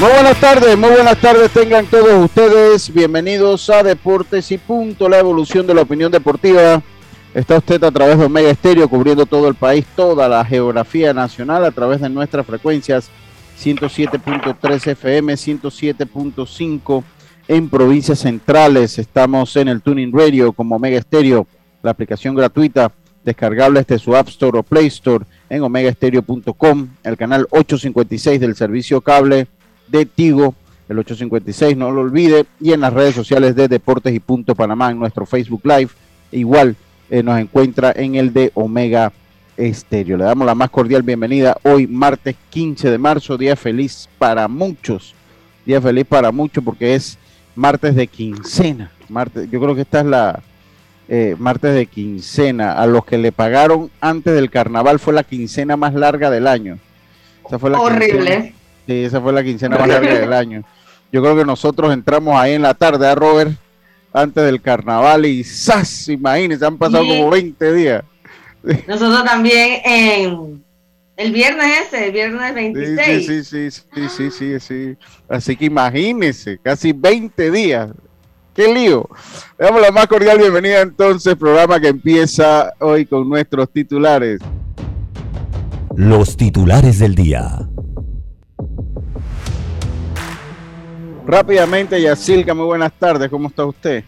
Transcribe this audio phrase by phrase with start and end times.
[0.00, 2.90] Muy buenas tardes, muy buenas tardes tengan todos ustedes.
[2.90, 6.82] Bienvenidos a Deportes y Punto, la evolución de la opinión deportiva.
[7.34, 11.66] Está usted a través de Omega Estéreo cubriendo todo el país, toda la geografía nacional
[11.66, 13.10] a través de nuestras frecuencias
[13.62, 17.04] 107.3 FM, 107.5
[17.46, 18.98] en provincias centrales.
[18.98, 21.46] Estamos en el Tuning Radio como Omega Estéreo,
[21.82, 22.90] la aplicación gratuita
[23.22, 29.02] descargable desde su App Store o Play Store en omegaestereo.com, el canal 856 del servicio
[29.02, 29.46] cable
[29.90, 30.54] de Tigo,
[30.88, 34.90] el 856, no lo olvide, y en las redes sociales de Deportes y Punto Panamá,
[34.90, 35.90] en nuestro Facebook Live,
[36.32, 36.76] igual
[37.10, 39.12] eh, nos encuentra en el de Omega
[39.56, 40.16] Estéreo.
[40.16, 45.14] Le damos la más cordial bienvenida hoy, martes 15 de marzo, día feliz para muchos,
[45.66, 47.18] día feliz para muchos porque es
[47.54, 50.42] martes de quincena, martes, yo creo que esta es la
[51.08, 55.76] eh, martes de quincena, a los que le pagaron antes del carnaval fue la quincena
[55.76, 56.78] más larga del año.
[57.58, 58.16] Fue la Horrible.
[58.16, 60.62] Quincena, Sí, esa fue la quincena más larga del año.
[61.12, 63.52] Yo creo que nosotros entramos ahí en la tarde a Robert
[64.12, 66.08] antes del carnaval y ¡zas!
[66.08, 67.08] Imagínense, han pasado Sí.
[67.10, 68.04] como 20 días.
[68.86, 70.64] Nosotros también en
[71.16, 73.26] el viernes ese, el viernes Sí, 26.
[73.26, 74.96] sí, sí, sí, sí, sí, sí, sí.
[75.28, 77.90] Así que imagínense, casi 20 días.
[78.54, 79.08] ¡Qué lío!
[79.58, 84.40] Le damos la más cordial bienvenida entonces, programa que empieza hoy con nuestros titulares.
[85.96, 87.58] Los titulares del día.
[91.30, 94.02] Rápidamente, Yacilca, muy buenas tardes, ¿cómo está usted?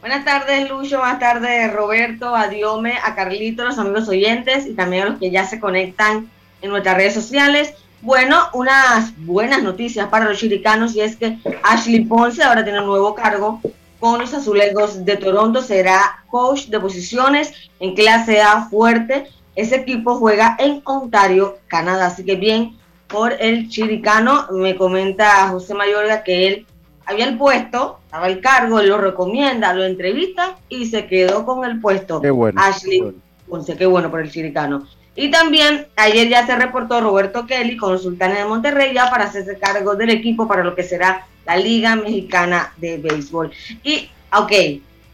[0.00, 0.96] Buenas tardes, Lucho.
[0.96, 5.30] Buenas tardes, Roberto, a Diome, a Carlito, los amigos oyentes y también a los que
[5.30, 6.30] ya se conectan
[6.62, 7.74] en nuestras redes sociales.
[8.00, 12.86] Bueno, unas buenas noticias para los chiricanos y es que Ashley Ponce ahora tiene un
[12.86, 13.60] nuevo cargo
[13.98, 15.60] con los azulejos de Toronto.
[15.60, 19.26] Será coach de posiciones en clase A fuerte.
[19.54, 22.06] Ese equipo juega en Ontario, Canadá.
[22.06, 22.79] Así que bien
[23.10, 24.46] por el chiricano.
[24.52, 26.66] Me comenta José Mayorga que él
[27.04, 31.64] había el puesto, estaba el cargo, él lo recomienda, lo entrevista y se quedó con
[31.64, 32.20] el puesto.
[32.20, 32.60] Qué bueno.
[32.62, 33.04] Ashley qué
[33.48, 33.64] bueno.
[33.78, 34.86] Qué bueno por el chiricano.
[35.16, 39.24] Y también ayer ya se reportó Roberto Kelly con los sultanes de Monterrey ya para
[39.24, 43.50] hacerse cargo del equipo para lo que será la Liga Mexicana de Béisbol.
[43.82, 44.52] Y, ok,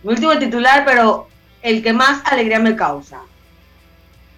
[0.02, 1.28] mi último titular, pero
[1.62, 3.20] el que más alegría me causa.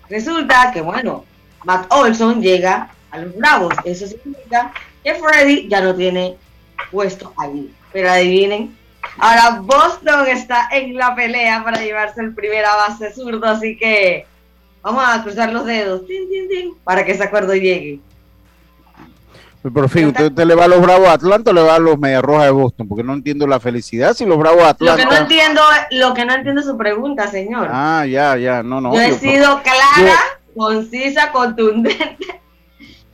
[0.09, 1.25] Resulta que, bueno,
[1.65, 3.75] Matt Olson llega a los Bravos.
[3.85, 6.37] Eso significa que Freddy ya no tiene
[6.91, 7.73] puesto allí.
[7.93, 8.77] Pero adivinen,
[9.19, 14.27] ahora Boston está en la pelea para llevarse el primera base zurdo, así que
[14.83, 18.01] vamos a cruzar los dedos tin, tin, tin, para que ese acuerdo llegue.
[19.75, 21.79] Por fin, ¿usted, usted le va a los Bravos de Atlanta o le va a
[21.79, 22.89] los Media Rojas de Boston?
[22.89, 25.19] Porque no entiendo la felicidad si los Bravos de Lo que no Atlanta...
[25.19, 27.69] entiendo, lo que no entiendo es su pregunta, señor.
[27.71, 28.95] Ah, ya, ya, no, no.
[28.95, 30.17] Yo he sido clara,
[30.57, 32.41] concisa, contundente,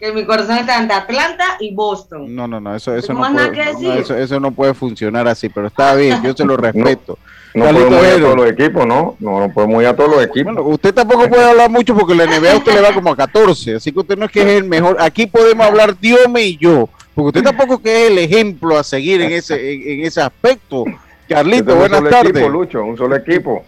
[0.05, 2.35] que mi corazón está entre Atlanta y Boston.
[2.35, 4.03] No, no, no, eso, eso, ¿Tengo no más nada puede, que no, decir?
[4.03, 7.19] eso, eso no puede funcionar así, pero está bien, yo se lo respeto.
[7.55, 9.17] No Carlito podemos ir a todos los equipos, ¿no?
[9.21, 10.55] No, no podemos ir a todos los equipos.
[10.55, 13.17] Bueno, usted tampoco puede hablar mucho porque la NBA a usted le va como a
[13.17, 14.97] 14, así que usted no es que es el mejor.
[15.01, 19.21] Aquí podemos hablar Diome y yo, porque usted tampoco que es el ejemplo a seguir
[19.23, 20.85] en ese, en, en ese aspecto.
[20.87, 22.31] Este Carlito, es un buenas solo tardes.
[22.33, 23.65] equipo, Lucho, un solo equipo.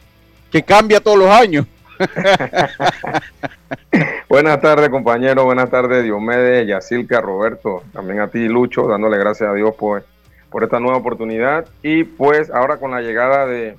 [0.51, 1.65] Que cambia todos los años.
[4.29, 5.45] Buenas tardes, compañero.
[5.45, 7.83] Buenas tardes, Diomedes, Yacilca, Roberto.
[7.93, 10.05] También a ti, Lucho, dándole gracias a Dios por,
[10.51, 11.67] por esta nueva oportunidad.
[11.83, 13.77] Y pues ahora con la llegada de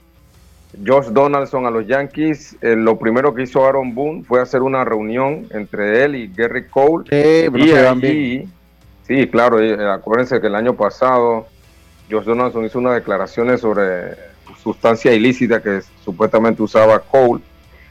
[0.85, 4.83] Josh Donaldson a los Yankees, eh, lo primero que hizo Aaron Boone fue hacer una
[4.83, 7.05] reunión entre él y Gary Cole.
[7.11, 8.49] y allí,
[9.03, 11.47] sí, claro, eh, acuérdense que el año pasado
[12.09, 14.15] Josh Donaldson hizo unas declaraciones sobre
[14.61, 17.41] sustancia ilícita que supuestamente usaba Cole.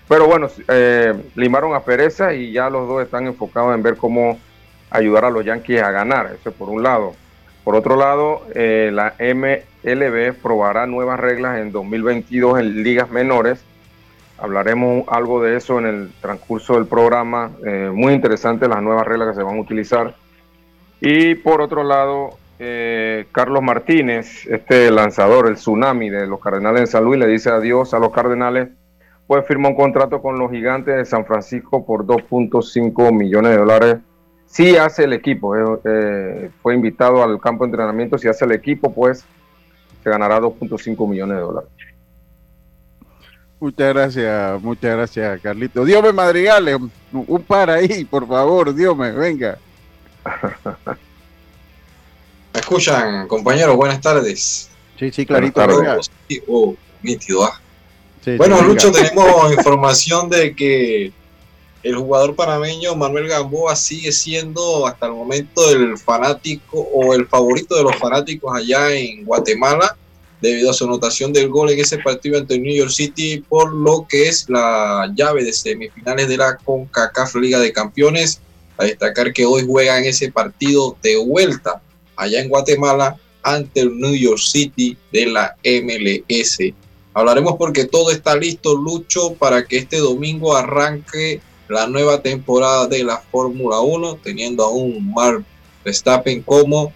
[0.08, 4.38] Pero bueno, eh, limaron a pereza y ya los dos están enfocados en ver cómo
[4.90, 6.32] ayudar a los Yankees a ganar.
[6.38, 7.14] Eso por un lado.
[7.64, 13.64] Por otro lado, eh, la MLB probará nuevas reglas en 2022 en ligas menores.
[14.38, 17.50] Hablaremos algo de eso en el transcurso del programa.
[17.66, 20.14] Eh, muy interesante las nuevas reglas que se van a utilizar.
[21.00, 26.86] Y por otro lado, eh, Carlos Martínez, este lanzador, el tsunami de los Cardenales de
[26.86, 28.68] San Luis, le dice adiós a los Cardenales,
[29.26, 33.96] pues firmó un contrato con los Gigantes de San Francisco por 2.5 millones de dólares
[34.46, 38.52] si hace el equipo, eh, eh, fue invitado al campo de entrenamiento, si hace el
[38.52, 39.24] equipo, pues
[40.02, 41.70] se ganará 2.5 millones de dólares.
[43.58, 45.84] Muchas gracias, muchas gracias, Carlito.
[45.84, 49.58] Dios me madrigale, un par ahí, por favor, Dios me, venga.
[52.54, 53.76] ¿Me escuchan, compañeros?
[53.76, 54.70] Buenas tardes.
[54.98, 55.60] Sí, sí, clarito.
[56.48, 57.60] Oh, nítido, ah.
[58.36, 61.12] Bueno, Lucho, tenemos información de que
[61.82, 67.76] el jugador panameño Manuel Gamboa sigue siendo hasta el momento el fanático o el favorito
[67.76, 69.96] de los fanáticos allá en Guatemala
[70.40, 74.06] debido a su anotación del gol en ese partido ante New York City por lo
[74.08, 78.40] que es la llave de semifinales de la CONCACAF Liga de Campeones.
[78.78, 81.80] A destacar que hoy juegan ese partido de vuelta
[82.16, 86.58] allá en Guatemala ante el New York City de la MLS.
[87.16, 93.02] Hablaremos porque todo está listo, Lucho, para que este domingo arranque la nueva temporada de
[93.04, 95.42] la Fórmula 1, teniendo a un Mark
[95.82, 96.92] Verstappen como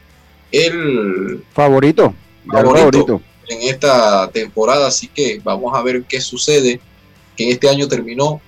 [0.53, 2.13] el favorito,
[2.47, 4.89] favorito, en esta temporada.
[4.89, 6.83] Así que vamos a ver qué sucede,
[7.35, 8.43] que este año terminó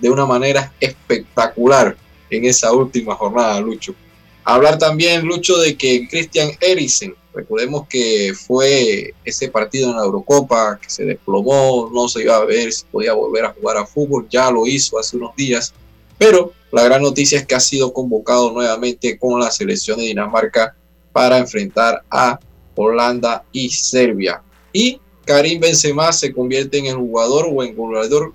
[0.00, 1.96] de una manera espectacular
[2.28, 3.94] en esa última jornada, Lucho.
[4.44, 10.78] Hablar también, Lucho, de que Christian Eriksen Recordemos que fue ese partido en la Eurocopa
[10.80, 14.28] que se desplomó, no se iba a ver si podía volver a jugar a fútbol,
[14.30, 15.74] ya lo hizo hace unos días,
[16.16, 20.76] pero la gran noticia es que ha sido convocado nuevamente con la selección de Dinamarca
[21.12, 22.38] para enfrentar a
[22.76, 24.40] Holanda y Serbia.
[24.72, 28.32] Y Karim Benzema se convierte en el jugador o en goleador,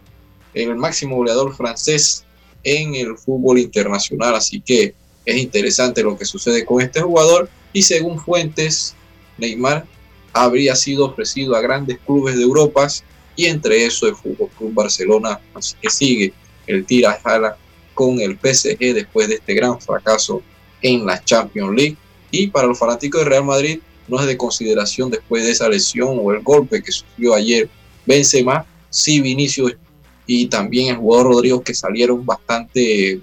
[0.53, 2.25] en el máximo goleador francés
[2.65, 4.94] en el fútbol internacional, así que
[5.31, 8.96] es interesante lo que sucede con este jugador y según fuentes,
[9.38, 9.86] Neymar
[10.34, 12.88] habría sido ofrecido a grandes clubes de Europa
[13.36, 16.34] y entre eso el Fútbol Club Barcelona, así que sigue
[16.68, 17.58] el tira jala
[17.94, 20.42] con el PSG después de este gran fracaso
[20.81, 21.98] en la Champions League.
[22.31, 26.18] Y para los fanáticos de Real Madrid no es de consideración después de esa lesión
[26.22, 27.70] o el golpe que sufrió ayer
[28.06, 29.76] Benzema, sí Vinicius
[30.26, 33.20] y también el jugador Rodrigo que salieron bastante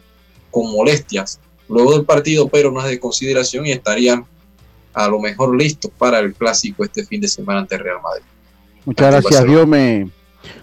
[0.50, 4.24] con molestias luego del partido, pero no es de consideración y estarían
[4.92, 8.24] a lo mejor listos para el clásico este fin de semana ante Real Madrid.
[8.84, 10.08] Muchas gracias, Dios me,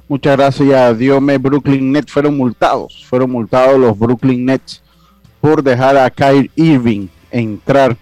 [0.08, 4.82] muchas gracias, Dios me, Brooklyn Nets fueron multados, fueron multados los Brooklyn Nets
[5.42, 7.98] por dejar a Kyrie Irving entrar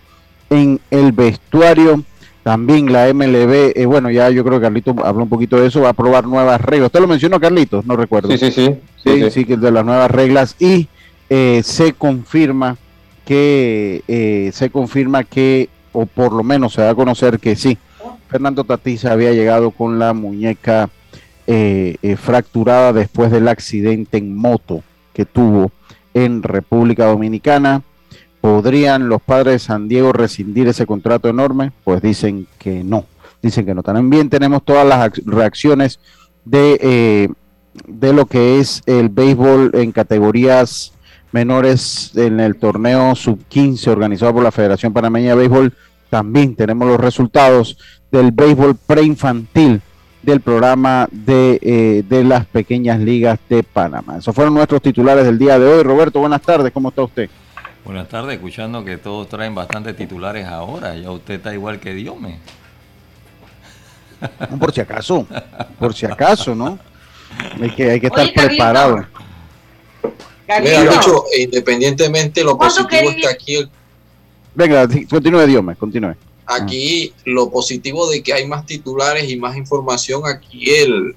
[0.49, 2.03] en el vestuario.
[2.43, 5.81] También la MLB, eh, bueno, ya yo creo que Carlito habló un poquito de eso,
[5.81, 6.87] va a probar nuevas reglas.
[6.87, 7.85] ¿Usted lo mencionó, Carlitos?
[7.85, 8.29] No recuerdo.
[8.31, 8.75] Sí, sí, sí.
[9.03, 10.87] Sí, sí, que de las nuevas reglas y
[11.29, 12.77] eh, se confirma
[13.31, 17.77] que eh, se confirma que o por lo menos se da a conocer que sí,
[18.27, 20.89] Fernando Tatís había llegado con la muñeca
[21.47, 24.83] eh, eh, fracturada después del accidente en moto
[25.13, 25.71] que tuvo
[26.13, 27.83] en República Dominicana.
[28.41, 31.71] ¿Podrían los padres de San Diego rescindir ese contrato enorme?
[31.85, 33.05] Pues dicen que no,
[33.41, 33.81] dicen que no.
[33.81, 36.01] También tenemos todas las reacciones
[36.43, 37.29] de,
[37.87, 40.91] de lo que es el béisbol en categorías
[41.31, 45.73] menores en el torneo sub-15 organizado por la Federación Panameña de Béisbol.
[46.09, 47.77] También tenemos los resultados
[48.11, 49.81] del béisbol preinfantil
[50.21, 54.17] del programa de, eh, de las pequeñas ligas de Panamá.
[54.17, 55.83] Esos fueron nuestros titulares del día de hoy.
[55.83, 57.29] Roberto, buenas tardes, ¿cómo está usted?
[57.83, 60.95] Buenas tardes, escuchando que todos traen bastantes titulares ahora.
[60.95, 62.39] Ya usted está igual que Diome.
[64.59, 65.25] por si acaso,
[65.79, 66.77] por si acaso, ¿no?
[67.59, 69.05] Hay que, hay que estar preparado.
[70.59, 71.01] Mira,
[71.37, 73.69] independientemente lo positivo es que aquí.
[74.53, 76.15] Venga, continúe, Dios continúe.
[76.45, 80.23] Aquí lo positivo de que hay más titulares y más información.
[80.25, 81.15] Aquí el,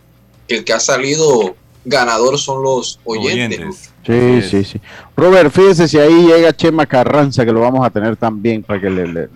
[0.48, 3.92] el que ha salido ganador son los oyentes.
[4.06, 4.80] Sí, sí, sí.
[5.16, 8.90] Robert, fíjese si ahí llega Chema Carranza, que lo vamos a tener también para que
[8.90, 9.28] le,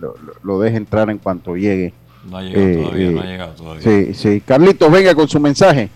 [0.43, 1.93] lo, deje entrar en cuanto llegue.
[2.29, 3.83] No ha llegado todavía, no ha eh, llegado todavía.
[3.83, 4.41] Sí, sí.
[4.41, 5.89] Carlitos, venga con su mensaje.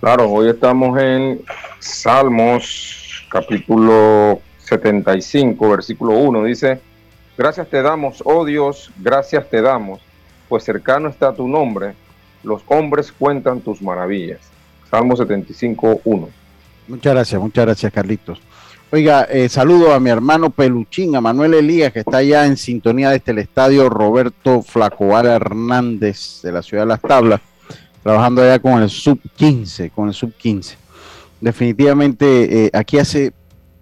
[0.00, 1.42] Claro, hoy estamos en
[1.80, 6.44] Salmos, capítulo 75, versículo 1.
[6.44, 6.80] Dice,
[7.36, 10.00] gracias te damos, oh Dios, gracias te damos,
[10.48, 11.94] pues cercano está tu nombre,
[12.42, 14.40] los hombres cuentan tus maravillas.
[14.90, 16.28] Salmo 75, 1.
[16.88, 18.40] Muchas gracias, muchas gracias, Carlitos.
[18.90, 23.10] Oiga, eh, saludo a mi hermano Peluchín, a Manuel Elías, que está allá en sintonía
[23.10, 27.42] desde el estadio Roberto Flacoar Hernández de la ciudad de Las Tablas,
[28.02, 30.87] trabajando allá con el sub 15, con el sub 15.
[31.40, 33.32] Definitivamente eh, aquí hace,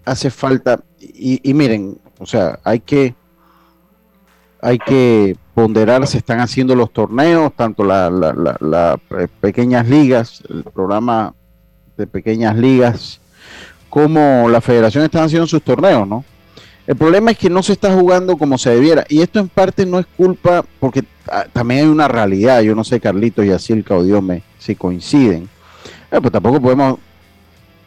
[0.05, 3.15] hace falta, y, miren, o sea, hay que,
[4.61, 8.99] hay que ponderar, se están haciendo los torneos, tanto las la,
[9.41, 11.33] pequeñas ligas, el programa
[11.97, 13.19] de pequeñas ligas,
[13.89, 16.23] como la federación están haciendo sus torneos, ¿no?
[16.87, 19.05] El problema es que no se está jugando como se debiera.
[19.09, 22.61] Y esto en parte no es culpa, porque ah, también hay una realidad.
[22.61, 24.23] Yo no sé, Carlitos y así el Dios
[24.57, 25.49] si coinciden.
[26.09, 26.99] Eh, pues tampoco podemos.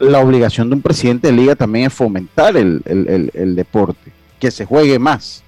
[0.01, 4.65] La obligación de un presidente de liga también es fomentar el, el, deporte, que se
[4.65, 5.43] juegue más.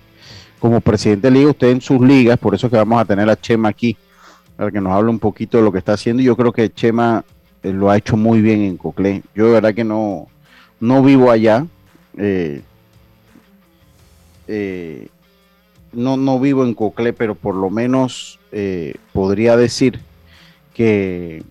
[0.60, 3.36] Como presidente de liga, usted en sus ligas, por eso que vamos a tener a
[3.36, 3.98] Chema aquí,
[4.56, 6.22] para que nos hable un poquito de lo que está haciendo.
[6.22, 7.26] Yo creo que Chema
[7.64, 9.24] eh, lo ha hecho muy bien en Coclé.
[9.34, 10.28] Yo de verdad que no,
[10.80, 11.66] no vivo allá.
[12.18, 12.62] Eh,
[14.48, 15.08] eh,
[15.94, 20.00] no, no vivo en Coclé, pero por lo menos eh, podría decir
[20.74, 21.44] que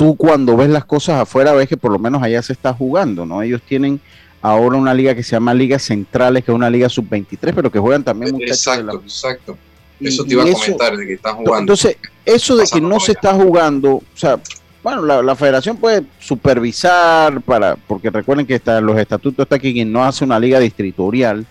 [0.00, 3.26] tú cuando ves las cosas afuera ves que por lo menos allá se está jugando,
[3.26, 3.42] ¿no?
[3.42, 4.00] Ellos tienen
[4.40, 7.78] ahora una liga que se llama Liga Centrales, que es una liga sub-23, pero que
[7.78, 8.66] juegan también muchachos.
[8.66, 9.58] Exacto, exacto.
[10.00, 11.58] Eso te iba a comentar, de que están jugando.
[11.58, 14.40] Entonces, eso de que no se está jugando, o sea,
[14.82, 19.92] bueno, la, federación puede supervisar para, porque recuerden que está, los estatutos está aquí, quien
[19.92, 21.44] no hace una liga distritorial,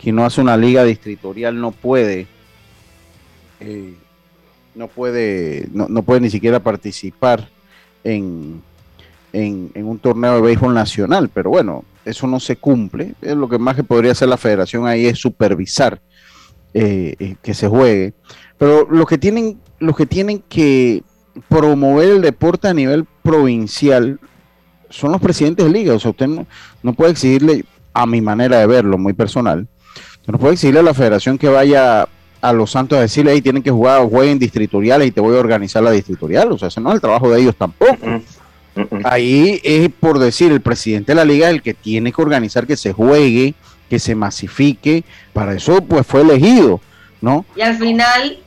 [0.00, 2.28] quien no hace una liga distritorial no puede,
[3.60, 3.92] eh,
[4.74, 7.52] no puede, no, no, puede ni siquiera participar
[8.04, 8.62] en,
[9.32, 13.14] en, un torneo de béisbol nacional, pero bueno, eso no se cumple.
[13.20, 16.00] Es lo que más que podría hacer la federación ahí es supervisar
[16.72, 18.14] eh, eh, que se juegue.
[18.58, 21.02] Pero lo que tienen, lo que tienen que
[21.48, 24.20] promover el deporte a nivel provincial
[24.90, 25.94] son los presidentes de liga.
[25.94, 29.66] O sea, usted no, puede exigirle, a mi manera de verlo, muy personal,
[30.26, 32.08] no puede exigirle a la federación que vaya
[32.44, 35.40] a los Santos a decirle, ahí tienen que jugar, jueguen distritoriales y te voy a
[35.40, 36.52] organizar la distritorial.
[36.52, 37.96] O sea, ese no es el trabajo de ellos tampoco.
[39.02, 42.66] Ahí es por decir, el presidente de la liga es el que tiene que organizar
[42.66, 43.54] que se juegue,
[43.88, 45.04] que se masifique.
[45.32, 46.82] Para eso, pues, fue elegido,
[47.22, 47.46] ¿no?
[47.56, 48.38] Y al final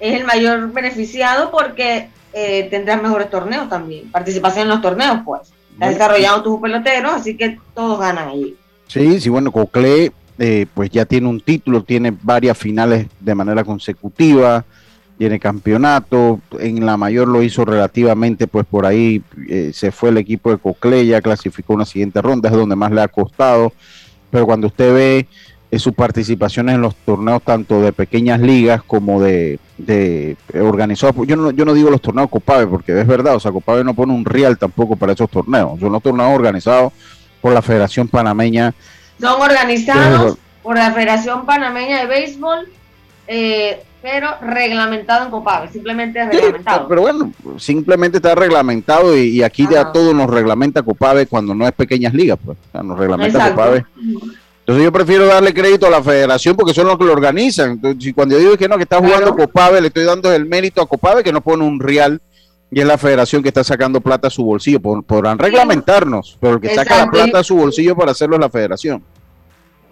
[0.00, 5.42] es el mayor beneficiado porque eh, tendrás mejores torneos también, participación en los torneos, pues.
[5.74, 8.56] Estás desarrollando tus peloteros, así que todos ganan ahí.
[8.88, 13.64] Sí, sí, bueno, Cocle eh, pues ya tiene un título, tiene varias finales de manera
[13.64, 14.64] consecutiva,
[15.18, 20.18] tiene campeonato, en la mayor lo hizo relativamente, pues por ahí eh, se fue el
[20.18, 23.72] equipo de Cocle, ya clasificó una siguiente ronda, es donde más le ha costado,
[24.30, 25.28] pero cuando usted ve
[25.78, 31.14] sus participaciones en los torneos tanto de pequeñas ligas como de, de organizados.
[31.26, 33.94] Yo no, yo no digo los torneos Copave, porque es verdad, o sea, Copave no
[33.94, 35.80] pone un real tampoco para esos torneos.
[35.80, 36.92] Son los torneos organizados
[37.40, 38.74] por la Federación Panameña.
[39.20, 42.68] Son organizados por la Federación Panameña de Béisbol,
[43.26, 46.88] eh, pero reglamentado en Copave, simplemente reglamentado.
[46.88, 51.72] pero bueno, simplemente está reglamentado y, aquí ya todo nos reglamenta Copave cuando no es
[51.72, 52.58] pequeñas ligas, pues.
[52.82, 53.84] nos reglamenta Copave.
[54.60, 57.72] Entonces yo prefiero darle crédito a la federación porque son los que lo organizan.
[57.72, 60.80] Entonces, cuando yo digo que no, que está jugando Copave, le estoy dando el mérito
[60.80, 62.22] a Copave que no pone un real
[62.74, 64.80] y es la federación que está sacando plata a su bolsillo.
[64.80, 68.50] Podrán reglamentarnos, pero el que saca la plata a su bolsillo para hacerlo es la
[68.50, 69.04] federación.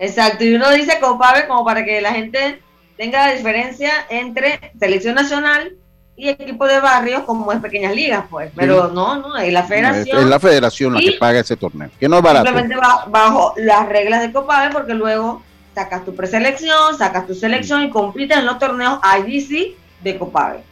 [0.01, 2.61] Exacto, y uno dice Copave como para que la gente
[2.97, 5.77] tenga la diferencia entre selección nacional
[6.17, 8.51] y equipo de barrios como es pequeñas ligas, pues.
[8.57, 10.19] Pero no, no, es la federación.
[10.19, 12.47] Es, la federación la que paga ese torneo, que no es barato.
[12.47, 15.41] Simplemente bajo las reglas de Copave, porque luego
[15.73, 20.65] sacas tu preselección, sacas tu selección y compites en los torneos allí sí de Copave.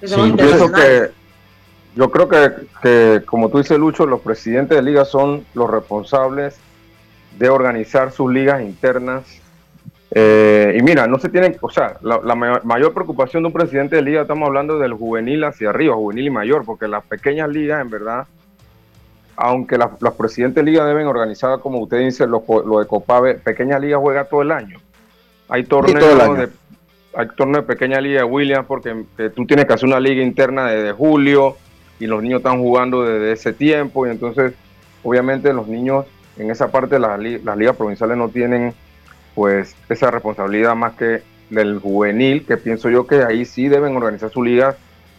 [0.00, 1.19] que,
[1.96, 6.58] yo creo que, que, como tú dices, Lucho, los presidentes de ligas son los responsables
[7.38, 9.40] de organizar sus ligas internas
[10.12, 14.02] eh, y mira, no se tienen, o sea, la, mayor preocupación de un presidente de
[14.02, 17.90] liga, estamos hablando del juvenil hacia arriba, juvenil y mayor, porque las pequeñas ligas, en
[17.90, 18.26] verdad,
[19.36, 22.40] aunque los presidentes de liga deben organizar, como usted dice, lo,
[22.80, 24.78] de Copave, pequeña liga juega todo el año.
[25.48, 26.48] Hay torneos de,
[27.14, 29.04] hay torneos de pequeña liga de Williams, porque
[29.34, 31.56] tú tienes que hacer una liga interna desde julio
[32.00, 34.54] y los niños están jugando desde ese tiempo, y entonces,
[35.04, 38.74] obviamente, los niños en esa parte, las ligas provinciales no tienen
[39.34, 44.30] pues esa responsabilidad más que del juvenil, que pienso yo que ahí sí deben organizar
[44.30, 44.76] sus ligas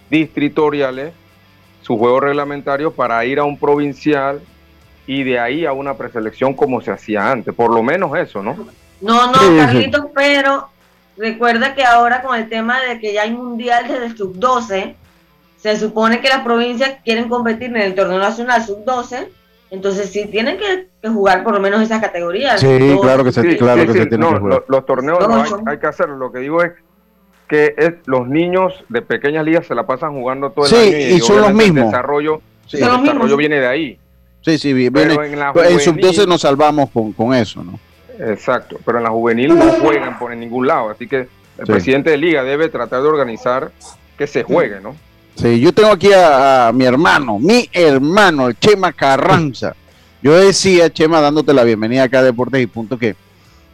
[0.10, 1.14] distritoriales
[1.82, 4.42] sus juegos reglamentarios para ir a un provincial
[5.08, 8.56] y de ahí a una preselección como se hacía antes, por lo menos eso, ¿no?
[9.02, 10.70] No, no, Carlitos, pero
[11.18, 14.96] recuerda que ahora con el tema de que ya hay mundial desde el sub-12,
[15.62, 19.28] se supone que las provincias quieren competir en el torneo nacional sub-12,
[19.70, 22.60] entonces sí tienen que, jugar por lo menos esas categorías.
[22.60, 24.64] Sí, claro que se, claro que se tienen que jugar.
[24.68, 25.20] Los, torneos
[25.68, 26.72] hay, que hacerlo, lo que digo es
[27.48, 31.20] que es, los niños de pequeñas ligas se la pasan jugando todo el año y,
[31.20, 31.84] son los mismos.
[31.84, 32.42] El desarrollo,
[32.72, 34.00] el desarrollo viene de ahí.
[34.42, 37.80] Sí, sí, viene, en, sub-12 nos salvamos con, con eso, ¿no?
[38.18, 41.28] Exacto, pero en la juvenil no juegan por ningún lado, así que
[41.58, 43.72] el presidente de liga debe tratar de organizar
[44.18, 44.96] que se juegue, ¿no?
[45.36, 49.76] Sí, yo tengo aquí a, mi hermano, mi hermano, el Chema Carranza.
[50.22, 53.16] Yo decía, Chema, dándote la bienvenida acá a Deportes y Punto, que,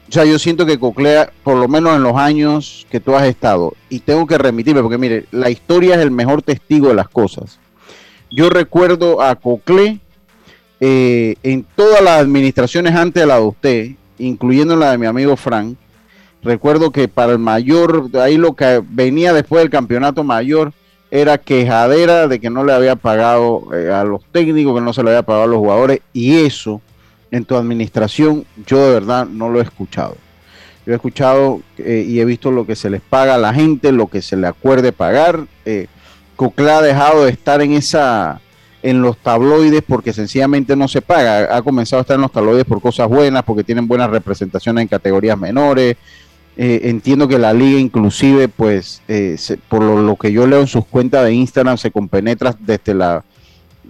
[0.08, 3.26] o sea, yo siento que Coclea, por lo menos en los años que tú has
[3.26, 7.10] estado, y tengo que remitirme, porque mire, la historia es el mejor testigo de las
[7.10, 7.60] cosas.
[8.32, 10.00] Yo recuerdo a Cocle
[10.80, 15.36] eh, en todas las administraciones antes de la de usted, incluyendo la de mi amigo
[15.36, 15.76] Frank.
[16.44, 20.72] Recuerdo que para el mayor, ahí lo que venía después del campeonato mayor,
[21.10, 25.04] era quejadera de que no le había pagado eh, a los técnicos, que no se
[25.04, 26.82] le había pagado a los jugadores, y eso
[27.32, 30.16] en tu administración yo de verdad no lo he escuchado.
[30.86, 33.92] Yo he escuchado eh, y he visto lo que se les paga a la gente,
[33.92, 35.46] lo que se le acuerde pagar.
[35.66, 35.88] Eh,
[36.40, 38.40] ha dejado de estar en esa
[38.84, 41.56] en los tabloides porque sencillamente no se paga.
[41.56, 44.88] Ha comenzado a estar en los tabloides por cosas buenas, porque tienen buenas representaciones en
[44.88, 45.98] categorías menores,
[46.60, 49.38] eh, entiendo que la liga inclusive, pues, eh,
[49.70, 53.24] por lo, que yo leo en sus cuentas de Instagram, se compenetra desde la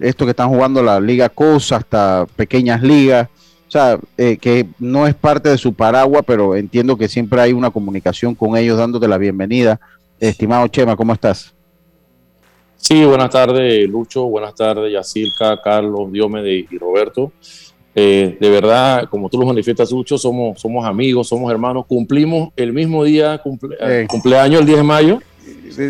[0.00, 3.28] esto que están jugando la Liga COSA hasta pequeñas ligas.
[3.66, 7.52] O sea, eh, que no es parte de su paraguas, pero entiendo que siempre hay
[7.52, 9.80] una comunicación con ellos dándote la bienvenida.
[10.20, 11.54] Estimado Chema, ¿cómo estás?
[12.76, 14.24] Sí, buenas tardes, Lucho.
[14.24, 17.32] Buenas tardes, Yacirca, Carlos, Diomede y Roberto.
[18.00, 22.72] Eh, de verdad, como tú lo manifiestas, mucho, somos, somos amigos, somos hermanos, cumplimos el
[22.72, 23.42] mismo día,
[23.80, 25.20] eh, cumpleaños el 10 de mayo.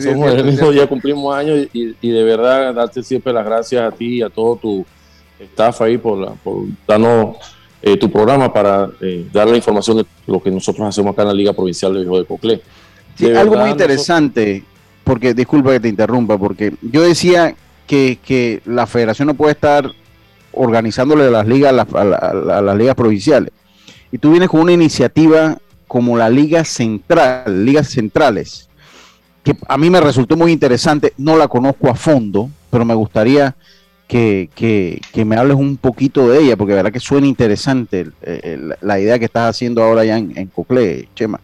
[0.02, 4.16] somos el mismo día, cumplimos años y, de verdad darte siempre las gracias a ti
[4.16, 4.86] y a todo tu
[5.38, 7.36] staff ahí por, por darnos
[7.82, 8.88] eh, tu programa para
[9.30, 12.18] dar la información de lo que nosotros hacemos acá en la Liga Provincial de Viejo
[12.18, 12.62] de Coclé.
[13.36, 14.64] algo muy interesante,
[15.04, 17.54] porque disculpa que te interrumpa, porque yo decía
[17.86, 19.92] que, que la federación no puede estar
[20.52, 22.04] organizándole las ligas a,
[22.62, 23.52] las ligas provinciales.
[24.10, 28.68] Y tú vienes con una iniciativa como la Liga Central, Ligas Centrales,
[29.42, 33.54] que a mí me resultó muy interesante, no la conozco a fondo, pero me gustaría
[34.06, 38.06] que, me hables un poquito de ella, porque la verdad que suena interesante
[38.80, 40.50] la idea que estás haciendo ahora ya en, en
[41.14, 41.40] Chema.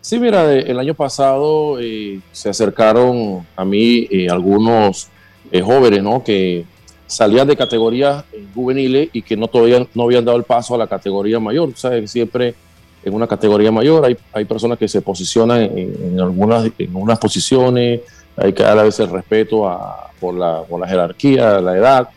[0.00, 5.08] Sí, mira, el año pasado eh, se acercaron a mí eh, algunos
[5.52, 6.24] eh, jóvenes, ¿no?
[6.24, 6.64] Que
[7.10, 10.86] salían de categorías juveniles y que no todavía no habían dado el paso a la
[10.86, 11.72] categoría mayor.
[11.74, 12.10] ¿sabes?
[12.10, 12.54] Siempre
[13.02, 18.00] en una categoría mayor hay, hay personas que se posicionan en, algunas, en unas posiciones,
[18.36, 22.08] hay que dar a veces respeto a, por, la, por la jerarquía, la edad.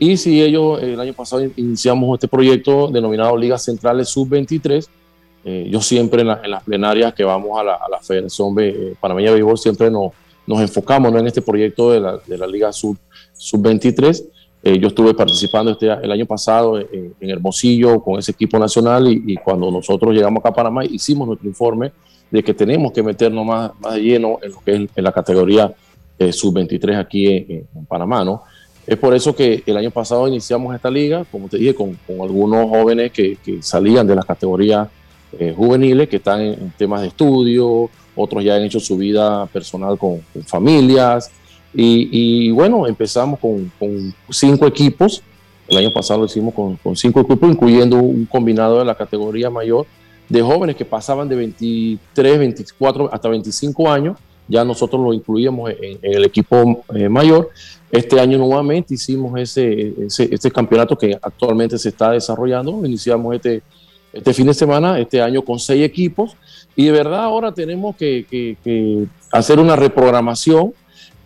[0.00, 4.88] Y si ellos, el año pasado iniciamos este proyecto denominado Ligas Centrales Sub-23,
[5.44, 8.94] eh, yo siempre en, en, las plenarias que vamos a la, a la Federación eh,
[8.98, 10.12] Panameña de Béisbol siempre nos,
[10.46, 11.18] nos enfocamos ¿no?
[11.18, 12.96] en este proyecto de la, de la Liga Sub
[13.36, 14.24] sub-23.
[14.62, 19.36] Eh, yo estuve participando este, el año pasado en, Hermosillo con ese equipo nacional y,
[19.36, 21.92] cuando nosotros llegamos acá a Panamá hicimos nuestro informe
[22.30, 25.74] de que tenemos que meternos más, más lleno en lo que es en la categoría
[26.18, 28.42] eh, sub-23 aquí en, Panamá, ¿no?
[28.86, 32.68] Es por eso que el año pasado iniciamos esta liga, como te dije, con, algunos
[32.68, 34.88] jóvenes que, salían de las categorías
[35.38, 39.98] eh, juveniles, que están en, temas de estudio, otros ya han hecho su vida personal
[39.98, 41.30] con familias,
[41.74, 43.72] y, bueno, empezamos con,
[44.30, 45.22] cinco equipos.
[45.68, 49.86] El año pasado lo hicimos con, cinco equipos, incluyendo un combinado de la categoría mayor
[50.28, 54.18] de jóvenes que pasaban de 23, 24 hasta 25 años.
[54.46, 57.50] Ya nosotros lo incluíamos en, el equipo eh, mayor.
[57.90, 62.84] Este año nuevamente hicimos ese, este campeonato que actualmente se está desarrollando.
[62.84, 63.62] Iniciamos este,
[64.12, 66.36] este fin de semana, este año con seis equipos.
[66.76, 70.72] Y de verdad ahora tenemos que, que hacer una reprogramación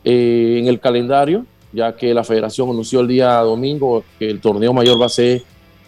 [0.04, 4.72] eh, en el calendario, ya que la federación anunció el día domingo que el torneo
[4.72, 5.42] mayor va a ser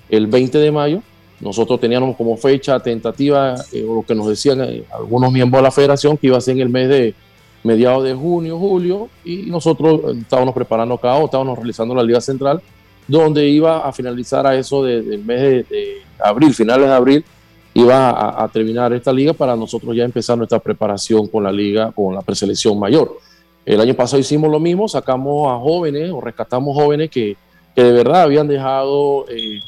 [0.08, 1.02] el 20 de mayo.
[1.40, 5.62] Nosotros teníamos como fecha tentativa, eh, o lo que nos decían eh, algunos miembros de
[5.62, 7.14] la federación, que iba a ser en el mes de
[7.62, 12.60] mediados de junio, julio, y nosotros estábamos preparando acá, o estábamos realizando la Liga Central,
[13.06, 17.24] donde iba a finalizar a eso del mes de, abril, finales de abril,
[17.72, 21.92] iba a, a, terminar esta liga para nosotros ya empezar nuestra preparación con la liga,
[21.92, 23.16] con la preselección mayor.
[23.64, 27.36] El año pasado hicimos lo mismo, sacamos a jóvenes o rescatamos jóvenes que,
[27.74, 29.60] que de verdad habían dejado eh,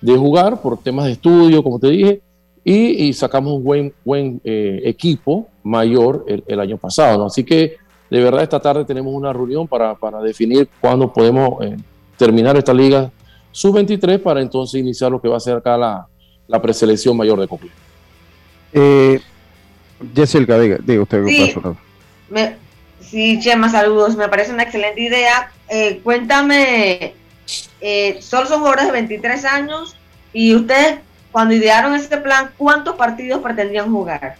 [0.00, 2.20] de jugar por temas de estudio, como te dije,
[2.64, 7.24] y, sacamos un buen, buen eh, equipo mayor el, año pasado.
[7.24, 7.76] Así que
[8.10, 11.76] de verdad esta tarde tenemos una reunión para, para definir cuándo podemos eh,
[12.18, 13.10] terminar esta liga
[13.52, 16.06] sub-23 para entonces iniciar lo que va a ser acá la,
[16.46, 17.70] la preselección mayor de Cocle.
[18.72, 19.20] Eh,
[20.14, 21.24] Jessica, diga, diga usted.
[21.26, 21.54] Sí,
[22.28, 22.56] me,
[23.10, 24.16] sí, Chema, saludos.
[24.16, 25.50] Me parece una excelente idea.
[25.68, 27.14] Eh, cuéntame,
[27.80, 29.96] eh, solo son jugadores de 23 años
[30.32, 30.98] y ustedes,
[31.32, 34.36] cuando idearon este plan, ¿cuántos partidos pretendían jugar?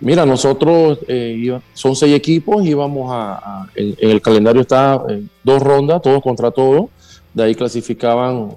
[0.00, 5.02] Mira, nosotros eh, son seis equipos, íbamos a, en, el calendario está
[5.42, 6.86] dos rondas, todos contra todos.
[7.32, 8.48] De ahí clasificaban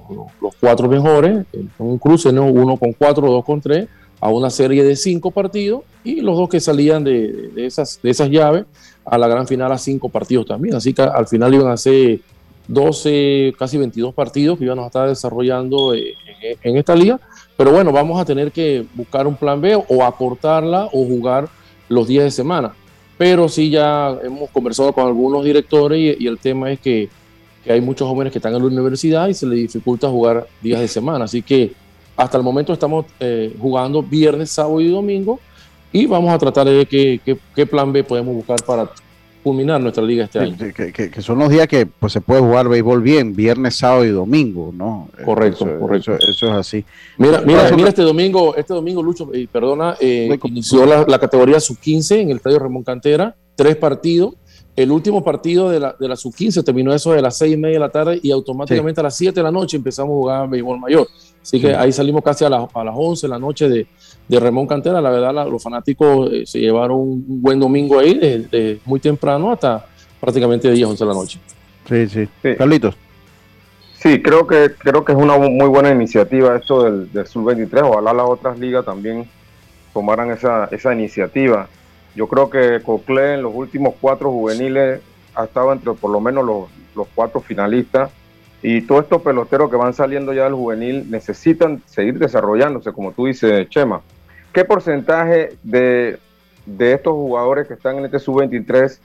[0.42, 1.46] los cuatro mejores,
[1.80, 2.46] un cruce, ¿no?
[2.46, 3.88] uno con cuatro, dos con tres
[4.28, 8.30] a una serie de cinco partidos y los dos que salían de, esas, de esas
[8.30, 8.66] llaves
[9.06, 10.76] a la gran final a cinco partidos también.
[10.76, 12.20] Así que al final iban a ser
[12.68, 16.04] 12, casi 22 partidos que iban a estar desarrollando en,
[16.62, 17.20] en esta liga.
[17.56, 21.48] Pero bueno, vamos a tener que buscar un plan B o acortarla o jugar
[21.88, 22.74] los días de semana.
[23.18, 27.08] Pero sí ya hemos conversado con algunos directores y, y el tema es que,
[27.63, 30.82] que, hay muchos jóvenes que están en la universidad y se les dificulta jugar días
[30.82, 31.24] de semana.
[31.24, 31.87] Así que
[32.17, 35.39] hasta el momento estamos eh, jugando viernes, sábado y domingo
[35.93, 37.21] y vamos a tratar de ver qué,
[37.56, 38.89] qué, plan B podemos buscar para
[39.43, 40.58] culminar nuestra liga este año.
[40.58, 44.73] Que, son los días que pues, se puede jugar béisbol bien, viernes, sábado y domingo,
[44.75, 45.10] ¿no?
[45.23, 46.15] Correcto, correcto.
[46.15, 46.84] Eso, es así.
[47.17, 51.60] Mira, mira, mira este domingo, este domingo, Lucho, eh, perdona, eh, inició la, la categoría
[51.60, 54.34] sub-15 en el Estadio Ramón Cantera, tres partidos
[54.78, 57.78] el último partido de la, de la sub-15 terminó eso de las seis y media
[57.78, 60.80] de la tarde y automáticamente a las 7 de la noche empezamos a jugar béisbol
[60.80, 61.08] mayor.
[61.42, 63.88] Así que ahí salimos casi a, las a las 11 de la noche de,
[64.28, 65.02] de Ramón Cantera.
[65.02, 69.84] La verdad, los fanáticos eh, se llevaron un buen domingo ahí, de, muy temprano hasta
[70.20, 71.40] prácticamente 10, 11 de la noche.
[71.90, 72.56] Sí, sí.
[72.56, 72.96] Carlitos.
[73.96, 77.82] Sí, creo que, creo que es una muy buena iniciativa esto del, del Sub-23.
[77.82, 79.28] Ojalá las otras ligas también
[79.92, 81.68] tomaran esa, esa iniciativa.
[82.17, 85.01] Yo creo que Cocle en los últimos cuatro juveniles
[85.36, 86.43] ha estado entre por lo menos
[86.95, 88.10] los, cuatro finalistas.
[88.63, 93.27] Y todos estos peloteros que van saliendo ya del juvenil necesitan seguir desarrollándose, como tú
[93.27, 94.01] dices, Chema.
[94.51, 96.17] ¿Qué porcentaje de,
[96.80, 98.97] estos jugadores que están en este sub-23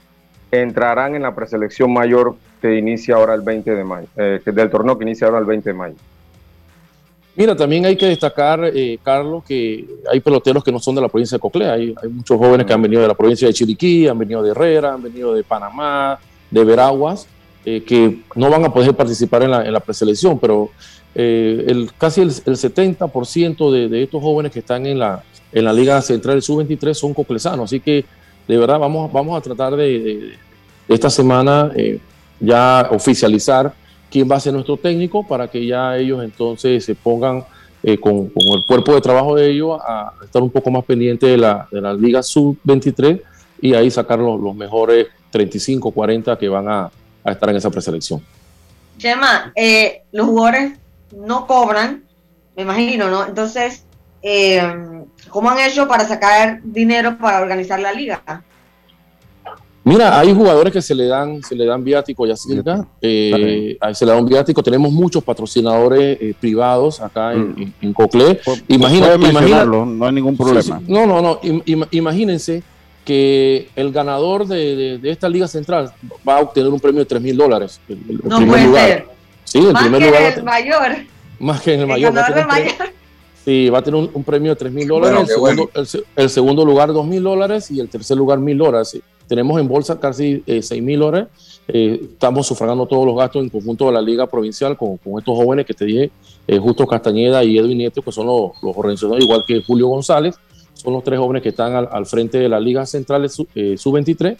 [0.50, 4.96] entrarán en la preselección mayor que inicia ahora el 20 de mayo, eh, del torneo
[4.96, 5.96] que inicia ahora el 20 de mayo?
[7.34, 11.08] Mira, también hay que destacar, eh, Carlos, que hay peloteros que no son de la
[11.08, 11.72] provincia de Coclea.
[11.72, 14.94] Hay, muchos jóvenes que han venido de la provincia de Chiriquí, han venido de Herrera,
[14.94, 16.18] han venido de Panamá,
[16.50, 17.26] de Veraguas,
[17.64, 20.70] eh, que no van a poder participar en la, preselección, pero
[21.14, 26.02] eh, el, casi el, 70% de, estos jóvenes que están en la, en la Liga
[26.02, 27.64] Central del Sub-23 son coclesanos.
[27.64, 28.04] Así que,
[28.46, 30.34] de verdad, vamos, vamos a tratar de,
[30.86, 31.72] esta semana
[32.40, 33.72] ya oficializar
[34.12, 37.44] quién va a ser nuestro técnico para que ya ellos entonces se pongan
[37.82, 41.38] eh, con, el cuerpo de trabajo de ellos a estar un poco más pendiente de
[41.38, 43.20] la, de la Liga Sub-23
[43.62, 46.90] y ahí sacar los, mejores 35, 40 que van a,
[47.24, 48.22] estar en esa preselección.
[48.98, 50.78] Chema, eh, los jugadores
[51.16, 52.02] no cobran,
[52.56, 53.24] me imagino, ¿no?
[53.26, 53.84] Entonces,
[54.20, 54.62] eh,
[55.30, 58.22] ¿cómo han hecho para sacar dinero para organizar la liga?
[59.84, 62.34] Mira, hay jugadores que se le dan, se le dan viático, ya
[63.00, 64.62] eh, se le da un viático.
[64.62, 67.92] Tenemos muchos patrocinadores eh, privados acá en, mm.
[67.92, 68.40] Cocle.
[68.68, 70.80] Imagínate, no hay ningún problema.
[70.86, 71.40] no, no, no.
[71.90, 72.62] imagínense
[73.04, 75.92] que el ganador de, esta liga central
[76.26, 77.80] va a obtener un premio de 3 mil dólares.
[77.88, 79.06] no puede ser.
[79.44, 80.22] Sí, el más primer que lugar.
[80.22, 80.96] En el mayor.
[81.40, 82.14] Más que en el, mayor.
[83.44, 85.28] Sí, va a tener un, premio de 3 mil dólares.
[86.14, 87.70] el, segundo, lugar, 2 mil dólares.
[87.70, 88.96] Y el tercer lugar, mil dólares.
[89.26, 91.28] Tenemos en bolsa casi eh, 6 mil dólares.
[91.68, 95.64] Eh, estamos sufragando todos los gastos en conjunto de la Liga Provincial con, estos jóvenes
[95.64, 96.10] que te dije,
[96.46, 100.38] eh, Justo Castañeda y Edwin Nieto, que son los, organizadores, igual que Julio González.
[100.74, 104.36] Son los tres jóvenes que están al, frente de la Liga Central Sub-23,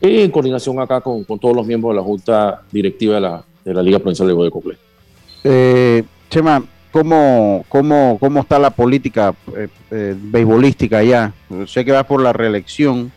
[0.00, 3.72] eh, en coordinación acá con, todos los miembros de la Junta Directiva de la, de
[3.72, 4.76] la Liga Provincial de Cocle.
[6.28, 9.34] Chema, ¿cómo, cómo, cómo está la política
[9.90, 11.32] beisbolística allá?
[11.66, 13.12] Sé que va por la reelección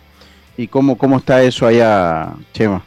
[0.60, 2.84] ¿Y cómo, cómo está eso allá, Chema?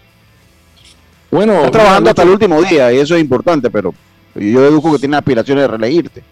[1.31, 3.95] Bueno, está trabajando hasta el último día y eso es importante, pero
[4.35, 6.23] yo deduzco que tiene aspiraciones de reelegirte.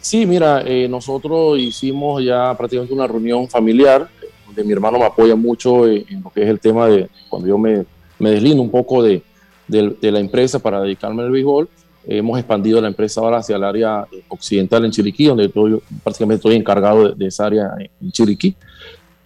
[0.00, 4.08] Sí, mira, eh, nosotros hicimos ya prácticamente una reunión familiar,
[4.46, 7.56] donde mi hermano me apoya mucho en, lo que es el tema de cuando yo
[7.56, 7.84] me,
[8.18, 9.22] me deslindo un poco de,
[9.68, 11.68] de, la empresa para dedicarme al béisbol.
[12.04, 16.56] hemos expandido la empresa ahora hacia el área occidental en Chiriquí, donde yo prácticamente estoy
[16.56, 18.56] encargado de, de esa área en Chiriquí.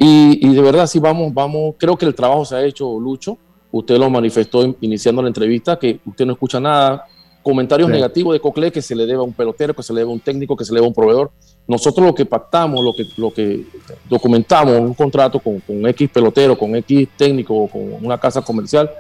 [0.04, 3.38] Y, de verdad, sí, vamos, vamos, creo que el trabajo se ha hecho, Lucho.
[3.70, 7.06] Usted lo manifestó iniciando la entrevista, que usted no escucha nada,
[7.42, 10.10] comentarios negativos de Cocle que se le debe a un pelotero, que se le debe
[10.10, 11.30] a un técnico, que se le debe a un proveedor.
[11.68, 13.64] Nosotros lo que pactamos, lo que, lo que
[14.10, 18.90] documentamos un contrato con, con X pelotero, con X técnico, con una casa comercial,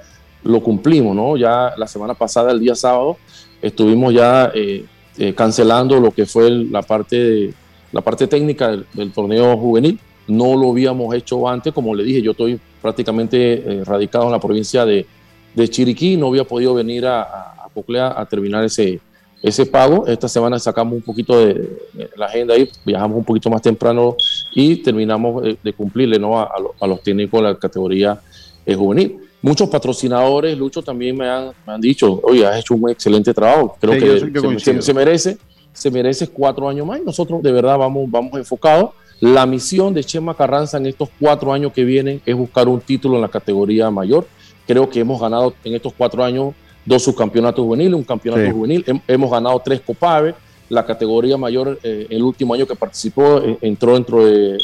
[0.44, 1.36] lo cumplimos, ¿no?
[1.36, 3.16] Ya la semana pasada, el día sábado,
[3.60, 4.84] estuvimos ya eh,
[5.18, 7.54] eh, cancelando lo que fue la parte, de,
[7.92, 9.98] la parte técnica del, torneo juvenil.
[10.26, 14.40] No lo habíamos hecho antes, como le dije, yo estoy prácticamente eh, radicado en la
[14.40, 15.06] provincia de,
[15.54, 19.00] de, Chiriquí, no había podido venir a, a, Coclea a terminar ese,
[19.42, 20.06] ese pago.
[20.06, 21.68] Esta semana sacamos un poquito de,
[22.16, 24.16] la agenda y viajamos un poquito más temprano
[24.54, 26.38] y terminamos de cumplirle ¿no?
[26.38, 28.20] a, a, los técnicos de la categoría
[28.66, 33.34] juvenil muchos patrocinadores, Lucho, también me han, me han dicho, oye, has hecho un excelente
[33.34, 33.76] trabajo.
[33.80, 35.36] Creo que se, merece,
[35.72, 38.90] se merece cuatro años más y nosotros de verdad vamos, vamos enfocados.
[39.22, 43.14] La misión de Chema Carranza en estos cuatro años que vienen es buscar un título
[43.14, 44.26] en la categoría mayor.
[44.66, 46.54] Creo que hemos ganado en estos cuatro años
[46.84, 50.34] dos subcampeonatos juveniles, un campeonato juvenil, hemos ganado tres Copaves.
[50.68, 54.58] La categoría mayor, eh, el último año que participó, eh, entró dentro de,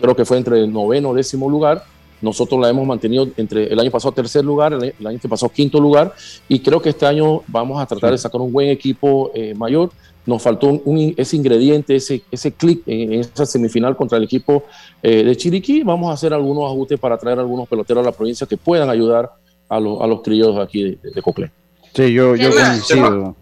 [0.00, 1.84] creo que fue entre el noveno o décimo lugar
[2.20, 6.12] nosotros la hemos mantenido entre el año pasado tercer lugar, el año pasado quinto lugar,
[6.48, 9.90] y creo que este año vamos a tratar de sacar un buen equipo eh, mayor.
[10.28, 10.82] Nos faltó
[11.16, 14.64] ese ingrediente, ese, ese clic en, esa semifinal contra el equipo
[15.02, 15.82] eh, de Chiriquí.
[15.82, 19.32] Vamos a hacer algunos ajustes para traer algunos peloteros a la provincia que puedan ayudar
[19.70, 21.50] a, los, a los críos aquí de, de Coclé.
[21.94, 23.34] Sí, yo, yo coincido.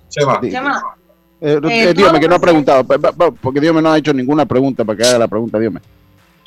[1.40, 2.87] Eh, eh, Dios me que no ha preguntado,
[3.42, 5.81] porque Dios me no ha hecho ninguna pregunta para que haga la pregunta, Dios me.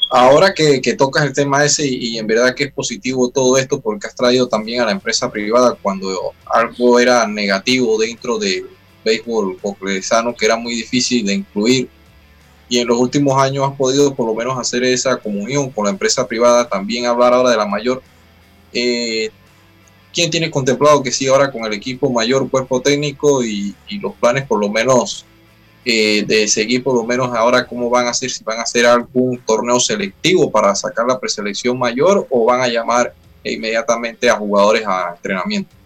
[0.09, 4.07] Ahora que, tocas el tema ese y, en verdad que es positivo todo esto porque
[4.07, 8.65] has traído también a la empresa privada cuando algo era negativo dentro del
[9.03, 11.89] béisbol coclesano que era muy difícil de incluir
[12.69, 15.91] y en los últimos años has podido por lo menos hacer esa comunión con la
[15.91, 18.03] empresa privada, también hablar ahora de la mayor.
[18.71, 19.31] Eh,
[20.13, 24.13] ¿Quién tiene contemplado que sí ahora con el equipo mayor, cuerpo técnico y, y los
[24.15, 25.25] planes por lo menos
[25.85, 28.85] eh, de seguir por lo menos ahora cómo van a hacer, si van a hacer
[28.85, 34.85] algún torneo selectivo para sacar la preselección mayor o van a llamar inmediatamente a jugadores
[34.85, 35.78] a entrenamiento.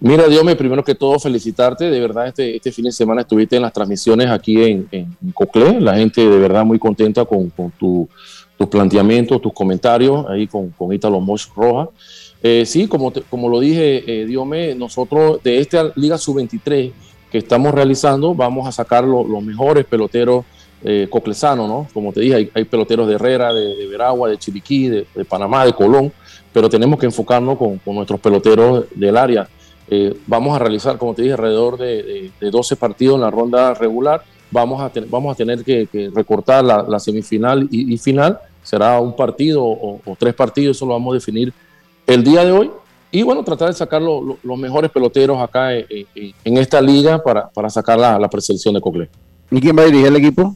[0.00, 3.62] Mira, me primero que todo felicitarte, de verdad este, este fin de semana estuviste en
[3.62, 8.08] las transmisiones aquí en, en, Cocle, la gente de verdad muy contenta con, con tu,
[8.56, 11.88] tus planteamientos, tus comentarios ahí con, con Italo Mosh Roja.
[12.42, 16.92] Eh, sí, como, como lo dije, eh, Diome, nosotros de esta Liga Sub-23
[17.30, 20.44] que estamos realizando, vamos a sacar los mejores peloteros
[20.84, 21.88] eh, coclesanos, ¿no?
[21.92, 26.12] Como te dije, hay, peloteros de Herrera, de, Veragua, de Chiriquí, de, Panamá, de Colón,
[26.52, 29.48] pero tenemos que enfocarnos con, nuestros peloteros del área.
[29.90, 34.22] Eh, vamos a realizar, como te dije, alrededor de, 12 partidos en la ronda regular.
[34.50, 38.38] Vamos a, vamos a tener que, recortar la, semifinal y, final.
[38.62, 41.52] Será un partido o, tres partidos, eso lo vamos a definir
[42.06, 42.70] el día de hoy
[43.10, 47.48] y bueno, tratar de sacar los mejores peloteros acá eh, eh, en, esta liga para,
[47.48, 49.08] para sacar la, la de Cocle.
[49.50, 50.54] ¿Y quién va a dirigir el equipo?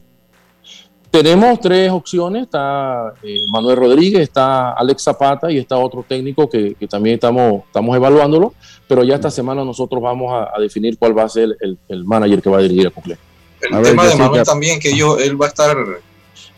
[1.12, 6.74] Tenemos tres opciones, está eh, Manuel Rodríguez, está Alex Zapata y está otro técnico que,
[6.74, 8.54] que, también estamos, estamos evaluándolo,
[8.88, 12.40] pero ya esta semana nosotros vamos a, definir cuál va a ser el, el, manager
[12.42, 13.18] que va a dirigir a Cocle.
[13.60, 15.76] El tema de Manuel también, que yo, él va a estar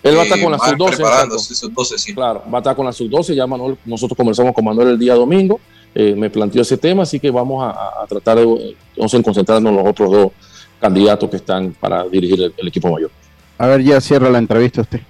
[0.04, 1.96] él va a estar con la sub-12.
[1.96, 2.14] Sí.
[2.14, 3.34] Claro, va a estar con la sub-12.
[3.34, 5.58] Ya Manuel, nosotros conversamos con Manuel el día domingo.
[5.94, 9.76] Eh, me planteó ese tema, así que vamos a, tratar de vamos a concentrarnos en
[9.78, 10.32] los otros dos
[10.78, 13.10] candidatos que están para dirigir el, equipo mayor.
[13.58, 15.00] A ver, ya cierra la entrevista usted.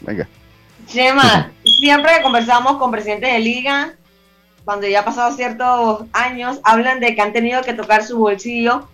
[0.00, 0.28] Venga.
[0.86, 3.94] Chema, siempre que conversamos con presidentes de liga,
[4.64, 8.88] cuando ya han pasado ciertos años, hablan de que han tenido que tocar su bolsillo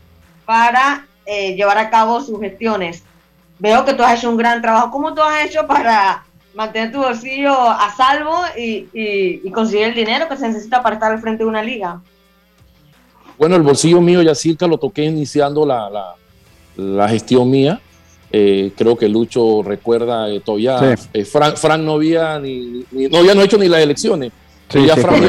[0.45, 3.03] para eh, llevar a cabo sus gestiones.
[3.59, 4.91] Veo que tú has hecho un gran trabajo.
[4.91, 6.25] ¿Cómo tú has hecho para
[6.59, 11.21] mantener tu bolsillo a salvo y, conseguir el dinero que se necesita para estar al
[11.21, 12.01] frente de una liga.
[13.39, 16.17] Bueno, el bolsillo mío ya circa lo toqué iniciando la,
[16.77, 17.81] la, gestión mía.
[18.31, 20.97] Eh, creo que Lucho recuerda eh, todavía.
[21.13, 24.33] Eh, Frank, no había ni, no había no hecho ni las elecciones.
[24.71, 25.23] ya, Frank,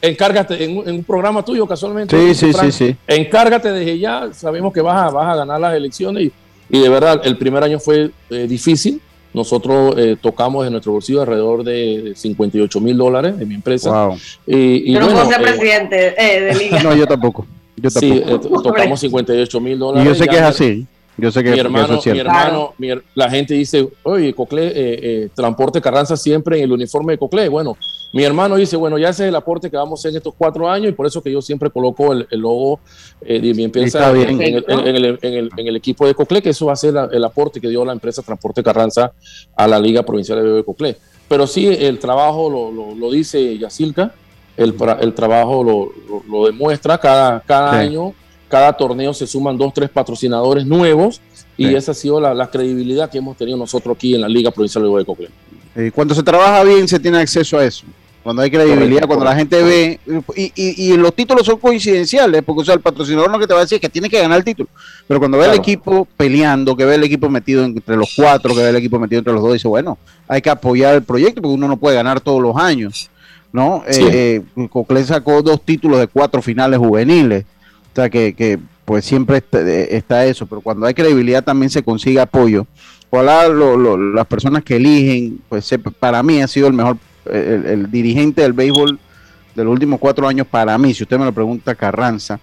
[0.00, 2.16] encárgate en, un programa tuyo casualmente.
[2.16, 2.96] Sí, sí, sí, sí.
[3.06, 4.30] Encárgate desde ya.
[4.32, 6.32] Sabemos que vas a, vas a ganar las elecciones y,
[6.70, 9.00] y de verdad el primer año fue difícil
[9.36, 14.06] nosotros eh, tocamos en nuestro bolsillo alrededor de 58 mil dólares de mi empresa.
[14.06, 14.18] Wow.
[14.46, 16.82] Y, yo no puedo ser eh, presidente eh, de liga.
[16.82, 17.46] no, yo tampoco.
[17.76, 18.42] Yo tampoco.
[18.42, 20.06] Sí, tocamos 58 mil dólares.
[20.06, 20.86] Y yo sé que es así.
[21.18, 22.74] Yo sé que, mi hermano, Mi hermano
[23.14, 27.48] la gente dice, oye, Cocle, transporte Carranza siempre en el uniforme de Cocle.
[27.48, 27.76] Bueno,
[28.12, 30.34] mi hermano dice, bueno, ya ese es el aporte que vamos a hacer en estos
[30.36, 32.80] cuatro años y por eso que yo siempre coloco el, logo
[33.20, 37.60] de mi empresa en, el, equipo de Cocle, que eso va a ser el aporte
[37.60, 39.12] que dio la empresa Transporte Carranza
[39.56, 40.96] a la Liga Provincial de Bebé Cocle.
[41.28, 44.12] pero sí el trabajo lo, lo, dice Yacilca,
[44.56, 45.92] el, el trabajo lo,
[46.28, 48.14] lo, demuestra cada, cada año,
[48.48, 51.20] cada torneo se suman dos, tres patrocinadores nuevos
[51.56, 54.50] y esa ha sido la, la, credibilidad que hemos tenido nosotros aquí en la Liga
[54.50, 55.28] Provincial de Cocle.
[55.74, 57.86] Eh, cuando se trabaja bien se tiene acceso a eso.
[58.26, 60.00] Cuando hay credibilidad, cuando la gente ve,
[60.34, 63.60] y, y, los títulos son coincidenciales, porque o sea, el patrocinador no que te va
[63.60, 64.68] a decir que tiene que ganar el título,
[65.06, 68.64] pero cuando ve el equipo peleando, que ve el equipo metido entre los cuatro, que
[68.64, 71.54] ve el equipo metido entre los dos, dice, bueno, hay que apoyar el proyecto, porque
[71.54, 73.10] uno no puede ganar todos los años,
[73.52, 73.84] ¿no?
[73.86, 77.44] Eh, eh sacó dos títulos de cuatro finales juveniles,
[77.96, 79.42] o sea que, que pues siempre
[79.90, 82.66] está, eso, pero cuando hay credibilidad también se consigue apoyo.
[83.08, 88.52] Ojalá las personas que eligen, pues para mí ha sido el mejor el, dirigente del
[88.52, 88.98] béisbol
[89.54, 92.38] de los últimos cuatro años para mí, si usted me lo pregunta, Carranza.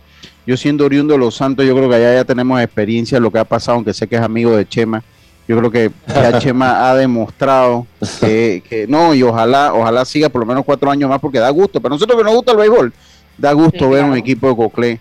[0.47, 3.29] Yo siendo oriundo de Los Santos, yo creo que allá ya tenemos experiencia en lo
[3.29, 5.03] que ha pasado, aunque sé que es amigo de Chema.
[5.47, 7.85] Yo creo que ya Chema ha demostrado
[8.19, 11.79] que, no, y ojalá, ojalá siga por lo menos cuatro años más porque da gusto.
[11.79, 12.91] Pero nosotros que nos gusta el béisbol,
[13.37, 14.99] da gusto ver un equipo de Coclé.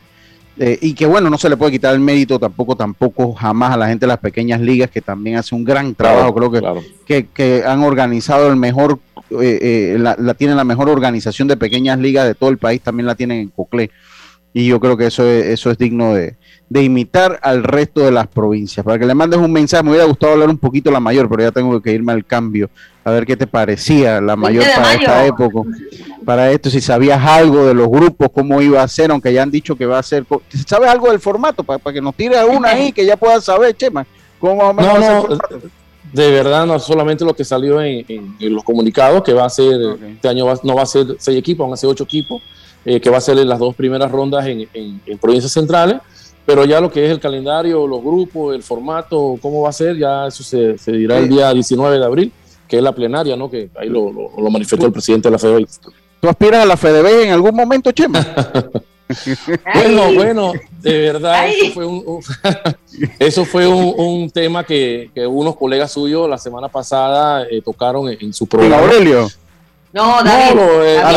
[0.65, 3.77] Eh, y que bueno, no se le puede quitar el mérito tampoco, tampoco jamás a
[3.77, 6.33] la gente de las pequeñas ligas que también hace un gran trabajo.
[6.33, 6.63] creo que,
[7.05, 11.57] que, que, han organizado el mejor eh, eh, la, la, tienen la mejor organización de
[11.57, 13.91] pequeñas ligas de todo el país, también la tienen en Coclé.
[14.53, 16.37] Y yo creo que eso es, eso es digno de,
[16.81, 18.85] imitar al resto de las provincias.
[18.85, 21.43] Para que le mandes un mensaje, me hubiera gustado hablar un poquito la mayor, pero
[21.43, 22.71] ya tengo que irme al cambio,
[23.05, 25.69] a ver qué te parecía la mayor para esta época,
[26.25, 29.51] para esto, si sabías algo de los grupos, cómo iba a ser, aunque ya han
[29.51, 30.25] dicho que va a ser,
[30.67, 31.65] ¿sabes algo del formato?
[31.65, 34.07] Para, que nos tire una ahí, que ya pueda saber, Chema,
[34.39, 35.61] cómo va a ser el formato
[36.13, 38.05] de verdad no solamente lo que salió en,
[38.39, 39.81] los comunicados, que va a ser,
[40.15, 42.43] este año no va a ser seis equipos, van a ser ocho equipos,
[42.85, 44.69] eh, que va a ser en las dos primeras rondas en,
[45.21, 45.97] provincias centrales,
[46.45, 49.97] pero ya lo que es el calendario, los grupos, el formato, cómo va a ser,
[49.97, 52.33] ya eso se, dirá el día 19 de abril,
[52.67, 53.51] que es la plenaria, ¿no?
[53.51, 54.11] Que ahí lo,
[54.51, 55.69] manifestó el presidente de la FEDEB.
[56.21, 58.25] ¿Tú aspiras a la FEDEB en algún momento, Chema?
[59.75, 62.21] bueno, bueno, de verdad, eso fue un,
[63.19, 68.47] eso fue un, tema que, unos colegas suyos la semana pasada eh, tocaron en, su
[68.47, 68.79] programa.
[68.79, 69.29] Aurelio?
[69.93, 70.61] No, David.
[70.61, 71.13] Eh, ah,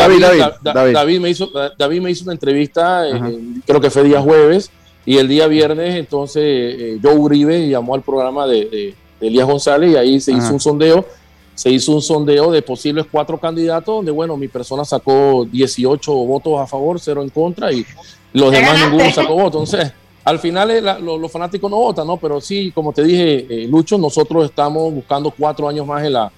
[0.62, 3.20] David, David, me hizo, David me hizo una entrevista, eh,
[3.66, 4.70] creo que fue día jueves,
[5.06, 10.20] y el día viernes, entonces, Joe Uribe llamó al programa de, Elías González y ahí
[10.20, 11.06] se hizo un sondeo.
[11.54, 16.60] Se hizo un sondeo de posibles cuatro candidatos, donde, bueno, mi persona sacó 18 votos
[16.60, 17.86] a favor, cero en contra, y
[18.34, 19.72] los demás ninguno sacó votos.
[19.72, 19.92] Entonces,
[20.26, 22.16] al final eh, los fanáticos no votan, ¿no?
[22.16, 26.32] Pero sí, como te dije, eh, Lucho, nosotros estamos buscando cuatro años más en la,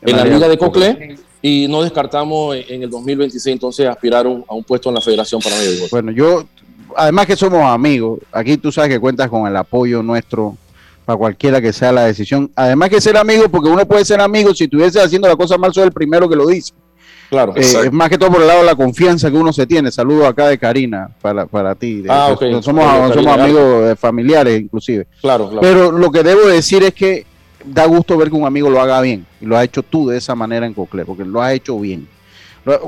[0.00, 4.64] en la Liga de Cocle y no descartamos en el 2026 entonces aspirar a un
[4.64, 6.44] puesto en la Federación para Medio Bueno, yo,
[6.96, 10.56] además que somos amigos, aquí tú sabes que cuentas con el apoyo nuestro
[11.04, 12.50] para cualquiera que sea la decisión.
[12.56, 15.72] Además que ser amigo, porque uno puede ser amigo si estuviese haciendo la cosa mal,
[15.72, 16.72] soy el primero que lo dice.
[17.30, 17.52] Claro.
[17.56, 19.90] Eh, es más que todo por el lado de la confianza que uno se tiene.
[19.90, 22.04] Saludos acá de Karina para, para ti.
[22.08, 25.06] ah, Somos, somos amigos familiares inclusive.
[25.20, 25.60] Claro, claro.
[25.60, 27.26] Pero lo que debo decir es que
[27.64, 29.26] da gusto ver que un amigo lo haga bien.
[29.40, 32.06] Y lo has hecho tú de esa manera en Cocle, porque lo has hecho bien.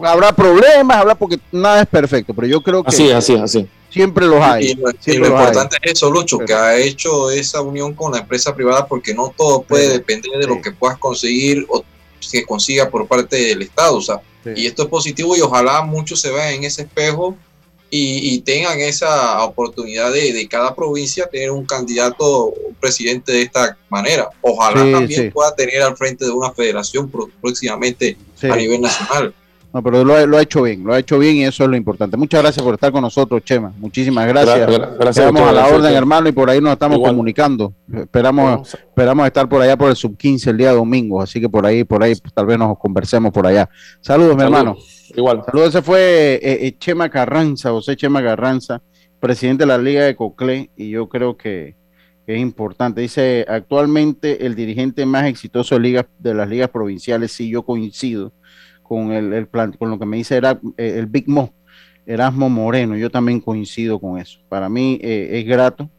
[0.04, 2.88] Habrá problemas, habrá porque nada es perfecto, pero yo creo que...
[2.88, 3.68] Así, así, así.
[3.90, 4.70] Siempre los hay.
[4.70, 4.74] Y,
[5.16, 9.14] lo importante es eso, Lucho, que ha hecho esa unión con la empresa privada porque
[9.14, 11.84] no todo puede depender de lo que puedas conseguir o
[12.30, 13.96] que consiga por parte del Estado.
[13.96, 14.20] O sea,
[14.54, 17.36] y esto es positivo y ojalá muchos se vean en ese espejo
[17.88, 23.78] y, tengan esa oportunidad de, de, cada provincia tener un candidato, un presidente de esta
[23.88, 24.28] manera.
[24.42, 27.10] Ojalá también pueda tener al frente de una federación
[27.40, 29.34] próximamente a nivel nacional.
[29.76, 32.16] No, pero lo, ha hecho bien, lo ha hecho bien y eso es lo importante.
[32.16, 33.74] Muchas gracias por estar con nosotros, Chema.
[33.76, 34.70] Muchísimas gracias.
[34.98, 35.26] Gracias.
[35.26, 37.74] a, la orden, hermano, y por ahí nos estamos comunicando.
[37.92, 41.66] Esperamos, esperamos estar por allá por el sub 15 el día domingo, así que por
[41.66, 43.68] ahí, por ahí, pues, tal vez nos conversemos por allá.
[44.00, 44.78] Saludos, mi hermano.
[45.14, 45.42] Igual.
[45.44, 48.80] Saludos, ese fue eh, eh, Chema Carranza, José Chema Carranza,
[49.20, 51.76] presidente de la Liga de Coclé, y yo creo que
[52.26, 53.02] es importante.
[53.02, 58.32] Dice, actualmente el dirigente más exitoso de, ligas, de las ligas provinciales, sí, yo coincido
[58.86, 61.52] con el, plan, con lo que me dice era eh, el Big Mo,
[62.06, 62.96] Erasmo Moreno.
[62.96, 64.40] Yo también coincido con eso.
[64.48, 65.90] Para mí eh, es grato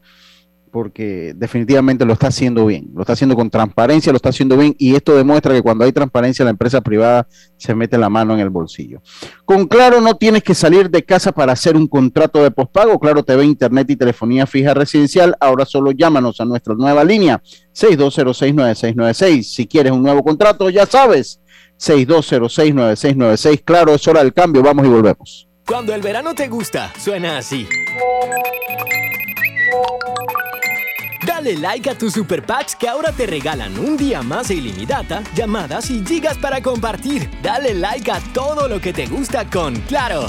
[0.68, 4.74] porque definitivamente lo está haciendo bien, lo está haciendo con transparencia, lo está haciendo bien
[4.78, 7.26] y esto demuestra que cuando hay transparencia la empresa privada
[7.56, 9.02] se mete la mano en el bolsillo.
[9.44, 13.22] Con Claro no tienes que salir de casa para hacer un contrato de pospago, Claro
[13.22, 17.42] TV, Internet y telefonía fija residencial, ahora solo llámanos a nuestra nueva línea
[17.74, 19.42] 62069696.
[19.42, 21.40] Si quieres un nuevo contrato, ya sabes,
[21.78, 23.62] 62069696.
[23.64, 24.62] Claro, es hora del cambio.
[24.62, 25.48] Vamos y volvemos.
[25.66, 27.68] Cuando el verano te gusta, suena así.
[31.26, 35.22] Dale like a tus super packs que ahora te regalan un día más de ilimitada,
[35.34, 37.30] llamadas y gigas para compartir.
[37.42, 40.26] Dale like a todo lo que te gusta con Claro.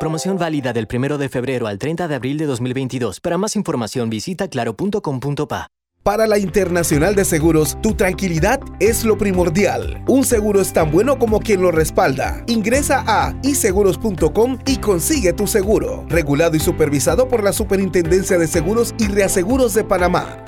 [0.00, 3.20] Promoción válida del 1 de febrero al 30 de abril de 2022.
[3.20, 5.73] Para más información visita claro.com.pa.
[6.04, 10.04] Para la Internacional de Seguros, tu tranquilidad es lo primordial.
[10.06, 12.44] Un seguro es tan bueno como quien lo respalda.
[12.46, 16.04] Ingresa a iseguros.com y consigue tu seguro.
[16.10, 20.44] Regulado y supervisado por la Superintendencia de Seguros y Reaseguros de Panamá.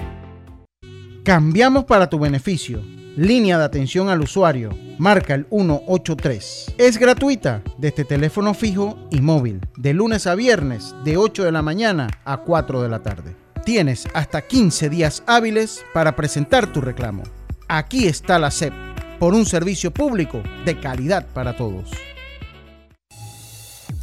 [1.25, 2.83] Cambiamos para tu beneficio.
[3.17, 4.77] Línea de atención al usuario.
[4.99, 6.75] Marca el 183.
[6.77, 9.63] Es gratuita desde teléfono fijo y móvil.
[9.79, 13.46] De lunes a viernes, de 8 de la mañana a 4 de la tarde.
[13.67, 17.25] Tienes hasta 15 días hábiles para presentar tu reclamo.
[17.67, 18.73] Aquí está la SEP,
[19.19, 21.91] por un servicio público de calidad para todos.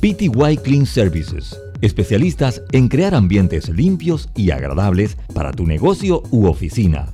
[0.01, 7.13] PTY Clean Services, especialistas en crear ambientes limpios y agradables para tu negocio u oficina.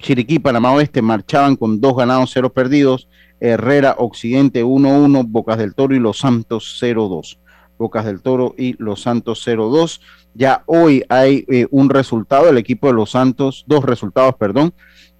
[0.00, 3.08] Chiriquí, Panamá Oeste marchaban con dos ganados, cero perdidos.
[3.38, 7.38] Herrera Occidente 1-1, Bocas del Toro y Los Santos 0-2.
[7.78, 10.00] Bocas del Toro y Los Santos 0-2.
[10.34, 14.74] Ya hoy hay eh, un resultado, el equipo de Los Santos, dos resultados, perdón.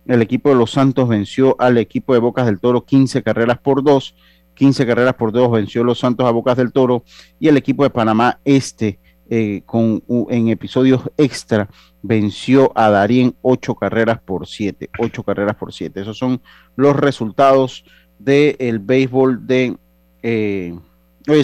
[0.06, 3.82] El equipo de Los Santos venció al equipo de Bocas del Toro 15 carreras por
[3.82, 4.14] 2.
[4.54, 7.04] 15 carreras por 2 venció Los Santos a Bocas del Toro
[7.38, 8.98] y el equipo de Panamá Este
[9.32, 11.68] eh, con, en episodios extra
[12.02, 16.00] venció a Darien ocho carreras por siete, ocho carreras por siete.
[16.00, 16.42] Esos son
[16.74, 17.84] los resultados
[18.18, 19.76] del béisbol de...
[20.22, 20.74] Eh,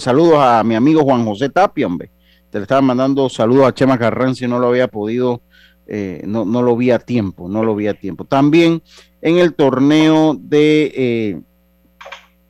[0.00, 2.10] saludos a mi amigo Juan José Tapia, hombre.
[2.50, 5.42] Te le estaba mandando saludos a Chema Carranza y no lo había podido,
[5.86, 8.24] eh, no, no, lo vi a tiempo, no lo vi a tiempo.
[8.24, 8.82] También
[9.22, 11.40] en el torneo de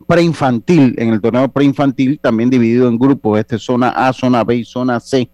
[0.07, 4.65] preinfantil, en el torneo preinfantil, también dividido en grupos, este zona A, zona B y
[4.65, 5.31] zona C.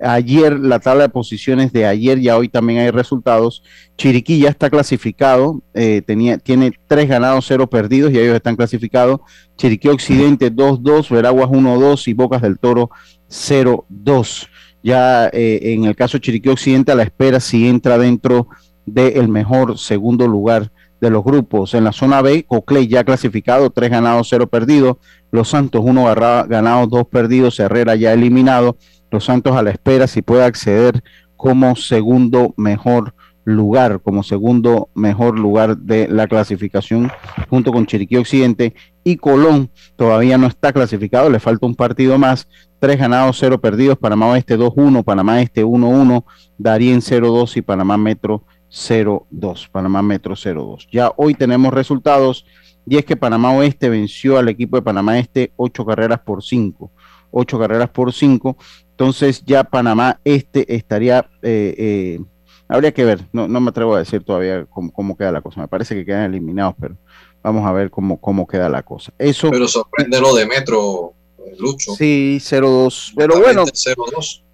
[0.00, 3.62] Ayer, la tabla de posiciones de ayer, ya hoy también hay resultados.
[3.96, 9.20] Chiriquí ya está clasificado, eh, tenía, tiene tres ganados, cero perdidos, y ellos están clasificados.
[9.56, 12.90] Chiriquí Occidente 2-2, Veraguas 1-2 y Bocas del Toro
[13.28, 14.48] 0-2.
[14.82, 18.48] Ya eh, en el caso de Chiriquí Occidente, a la espera si entra dentro
[18.84, 21.74] del mejor segundo lugar de los grupos.
[21.74, 24.98] En la zona B, Coclay ya clasificado, tres ganados, cero perdidos.
[25.32, 27.58] Los Santos, uno ganados, dos perdidos.
[27.58, 28.76] Herrera ya eliminado.
[29.10, 31.02] Los Santos a la espera si puede acceder
[31.36, 37.10] como segundo mejor lugar, como segundo mejor lugar de la clasificación
[37.50, 38.72] junto con Chiriquí Occidente
[39.02, 42.46] y Colón todavía no está clasificado, le falta un partido más,
[42.78, 46.24] tres ganados, cero perdidos, Panamá Oeste 2-1, Panamá Este 1-1,
[46.56, 50.88] Darien 0-2 y Panamá Metro 0-2, Panamá Metro 0-2.
[50.90, 52.46] Ya hoy tenemos resultados
[52.86, 56.90] y es que Panamá Oeste venció al equipo de Panamá Este ocho carreras por cinco,
[57.30, 58.56] ocho carreras por cinco.
[58.90, 62.20] Entonces ya Panamá Este estaría, eh, eh,
[62.66, 65.60] habría que ver, no, no, me atrevo a decir todavía cómo, queda la cosa.
[65.60, 66.96] Me parece que quedan eliminados, pero,
[67.44, 69.12] Vamos a ver cómo, cómo queda la cosa.
[69.18, 71.12] Eso, pero sorprende lo de Metro,
[71.58, 71.92] Lucho.
[71.96, 73.14] Sí, 0-2.
[73.16, 74.44] Pero bueno, 0-2.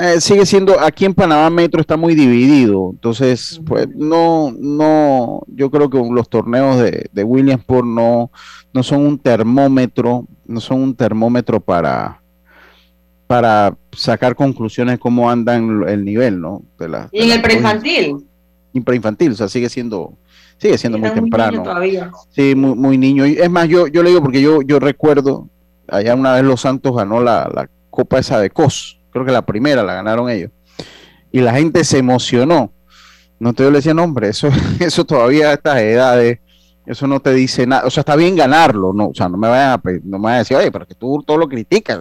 [0.00, 5.72] Eh, sigue siendo, aquí en Panamá Metro está muy dividido, entonces, pues no, no, yo
[5.72, 8.30] creo que los torneos de, de Williamsport no,
[8.72, 12.22] no son un termómetro, no son un termómetro para,
[13.26, 16.62] para sacar conclusiones cómo andan el nivel, ¿no?
[16.78, 18.24] De la, y en el preinfantil.
[18.72, 20.12] Y preinfantil, o sea, sigue siendo,
[20.58, 21.64] sigue siendo muy temprano.
[22.30, 23.24] Sí, muy, muy niño.
[23.24, 25.48] Es más, yo, yo le digo porque yo, yo recuerdo,
[25.88, 29.42] allá una vez Los Santos ganó la, la Copa esa de COS creo que la
[29.42, 30.50] primera la ganaron ellos.
[31.30, 32.72] Y la gente se emocionó.
[33.38, 34.48] No te yo le decía, no, hombre, eso,
[34.80, 36.40] eso todavía a estas edades,
[36.86, 37.86] eso no te dice nada.
[37.86, 40.36] O sea, está bien ganarlo, no, o sea, no me vayan a, no me vayan
[40.36, 41.98] a decir, oye, pero que tú todo lo criticas,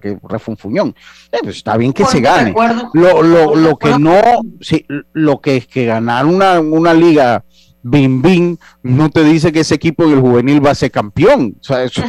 [0.00, 0.94] que refunfuñón.
[1.32, 2.54] Eh, pues está bien que se gane.
[2.92, 4.20] Lo, lo, lo que no,
[4.60, 7.44] sí, lo que es que ganar una, una liga
[7.82, 11.56] bim bim no te dice que ese equipo del juvenil va a ser campeón.
[11.60, 12.02] O sea, eso,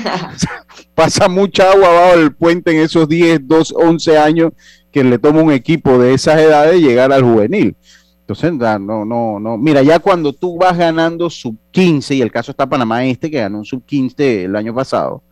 [0.95, 4.51] pasa mucha agua abajo del puente en esos 10, 12, 11 años
[4.91, 7.75] que le toma un equipo de esas edades llegar al juvenil.
[8.21, 9.57] Entonces, no, no, no.
[9.57, 13.39] Mira, ya cuando tú vas ganando sub 15, y el caso está Panamá Este, que
[13.39, 15.23] ganó un sub 15 el año pasado,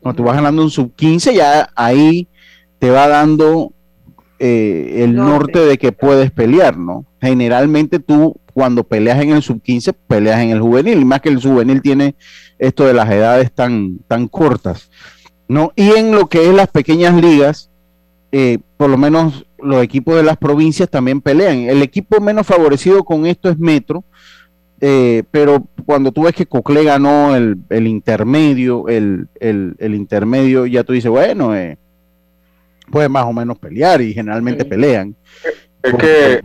[0.00, 2.28] cuando tú vas ganando un sub 15, ya ahí
[2.78, 3.72] te va dando
[4.38, 7.06] eh, el norte de que puedes pelear, ¿no?
[7.20, 11.42] Generalmente tú cuando peleas en el sub-15, peleas en el juvenil, y más que el
[11.42, 12.14] juvenil tiene
[12.58, 14.90] esto de las edades tan, tan cortas.
[15.48, 15.72] ¿no?
[15.76, 17.68] Y en lo que es las pequeñas ligas,
[18.32, 21.62] eh, por lo menos los equipos de las provincias también pelean.
[21.62, 24.04] El equipo menos favorecido con esto es Metro,
[24.80, 29.28] eh, pero cuando tú ves que Cocle ganó el, intermedio, el,
[29.80, 31.76] intermedio, ya tú dices, bueno, eh,
[32.90, 35.16] puede más o menos pelear y generalmente pelean.
[35.82, 36.40] Es que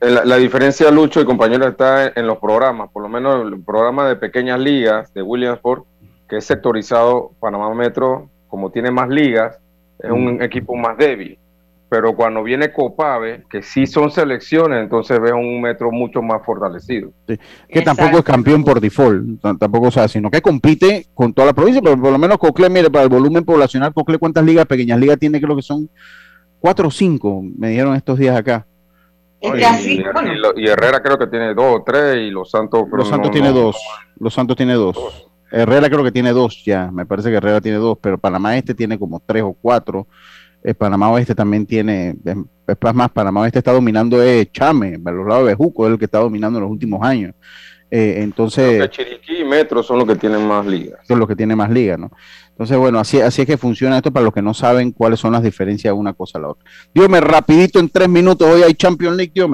[0.00, 4.16] la, diferencia, Lucho y compañero, está en, los programas, por lo menos el programa de
[4.16, 5.84] pequeñas ligas de Williamsport,
[6.28, 9.58] que es sectorizado Panamá Metro, como tiene más ligas,
[9.98, 10.42] es un mm.
[10.42, 11.38] equipo más débil.
[11.90, 17.10] Pero cuando viene Copave, que sí son selecciones, entonces veo un metro mucho más fortalecido.
[17.66, 21.54] Que tampoco es campeón por default, tampoco, o sea, sino que compite con toda la
[21.54, 25.00] provincia, pero por lo menos Cocle, mire, para el volumen poblacional, Cocle, ¿cuántas ligas, pequeñas
[25.00, 25.40] ligas tiene?
[25.40, 25.88] Creo que son
[26.60, 28.66] cuatro o cinco, me dijeron estos días acá
[29.40, 33.76] y, Herrera creo que tiene dos o tres y Los Santos Los Santos tiene dos.
[34.18, 34.96] Los Santos tiene dos.
[35.50, 36.90] Herrera creo que tiene dos ya.
[36.90, 40.06] Me parece que Herrera tiene dos, pero Panamá Este tiene como tres o cuatro.
[40.62, 45.26] El Panamá Oeste también tiene, es más, Panamá Oeste está dominando es Chame, a los
[45.26, 47.34] lados de Bejuco es el que está dominando en los últimos años.
[47.90, 48.90] Eh, entonces.
[48.90, 51.00] Chiriquí y Metro son los que tienen más ligas.
[51.06, 52.10] Son los que tienen más ligas, ¿no?
[52.50, 55.32] Entonces, bueno, así, así es que funciona esto para los que no saben cuáles son
[55.32, 56.68] las diferencias de una cosa a la otra.
[56.92, 59.48] Dios rapidito en tres minutos, hoy hay Champions League, Dios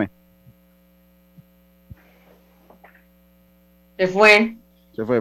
[3.99, 4.57] Se fue.
[4.97, 5.21] Se fue.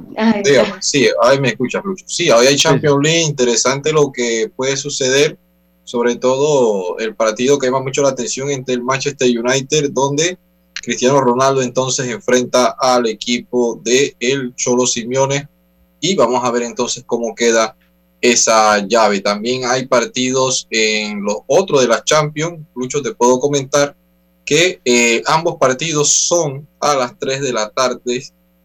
[0.80, 2.05] sí, ahí me escuchas, Lucho.
[2.07, 5.38] Sí, hoy hay Champions League, interesante lo que puede suceder,
[5.84, 10.38] sobre todo el partido que llama mucho la atención entre el Manchester United, donde
[10.84, 15.48] Cristiano Ronaldo entonces enfrenta al equipo de el Cholo Simeone
[16.02, 17.78] y vamos a ver entonces cómo queda
[18.20, 19.22] esa llave.
[19.22, 22.60] También hay partidos en los otros de la Champions.
[22.76, 23.96] Lucho, te puedo comentar
[24.46, 28.22] que eh, ambos partidos son a las 3 de la tarde.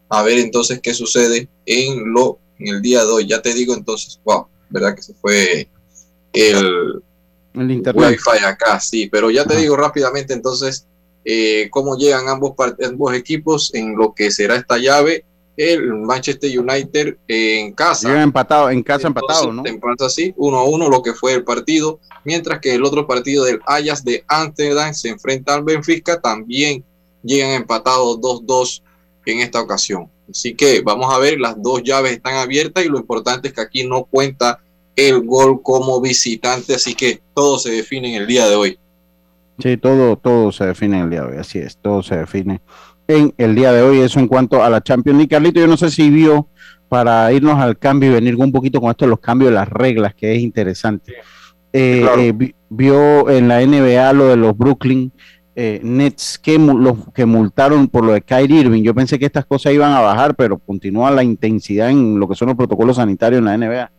[0.08, 3.26] A ver entonces qué sucede en, lo, en el día de hoy.
[3.28, 5.68] Ya te digo entonces, wow, verdad que se fue
[6.32, 7.02] el,
[7.54, 8.10] el internet.
[8.10, 10.88] wifi acá, sí, pero ya te digo rápidamente entonces
[11.30, 15.26] eh, cómo llegan ambos, ambos equipos en lo que será esta llave
[15.58, 18.22] el Manchester United en casa.
[18.22, 19.66] empatado, en casa empatado, ¿no?
[19.66, 23.44] Empata así, 1 a 1 lo que fue el partido, mientras que el otro partido
[23.44, 26.82] del Ajax de Amsterdam se enfrenta al Benfica, también
[27.22, 28.82] llegan empatados 2-2
[29.26, 30.08] en esta ocasión.
[30.30, 33.60] Así que vamos a ver, las dos llaves están abiertas y lo importante es que
[33.60, 34.60] aquí no cuenta
[34.96, 38.78] el gol como visitante, así que todo se define en el día de hoy.
[39.58, 42.60] Sí, todo, todo se define en el día de hoy, así es, todo se define
[43.08, 43.98] en el día de hoy.
[43.98, 45.30] Eso en cuanto a la Champions League.
[45.30, 46.48] Carlito, yo no sé si vio
[46.88, 49.68] para irnos al cambio y venir un poquito con esto de los cambios de las
[49.68, 51.14] reglas, que es interesante.
[51.72, 55.12] Eh, eh, vio en la NBA lo de los Brooklyn
[55.54, 58.82] eh, Nets que, los, que multaron por lo de Kyrie Irving.
[58.82, 62.36] Yo pensé que estas cosas iban a bajar, pero continúa la intensidad en lo que
[62.36, 63.90] son los protocolos sanitarios en la NBA.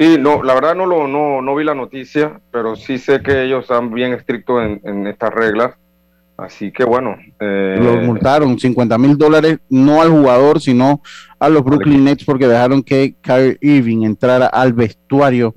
[0.00, 3.44] Sí, no, la verdad no, lo, no, no vi la noticia, pero sí sé que
[3.44, 5.74] ellos están bien estrictos en, estas reglas.
[6.38, 7.18] Así que bueno.
[7.38, 11.02] Eh, los multaron 50 mil dólares, no al jugador, sino
[11.38, 15.54] a los Brooklyn Nets porque dejaron que Kyrie Irving entrara al vestuario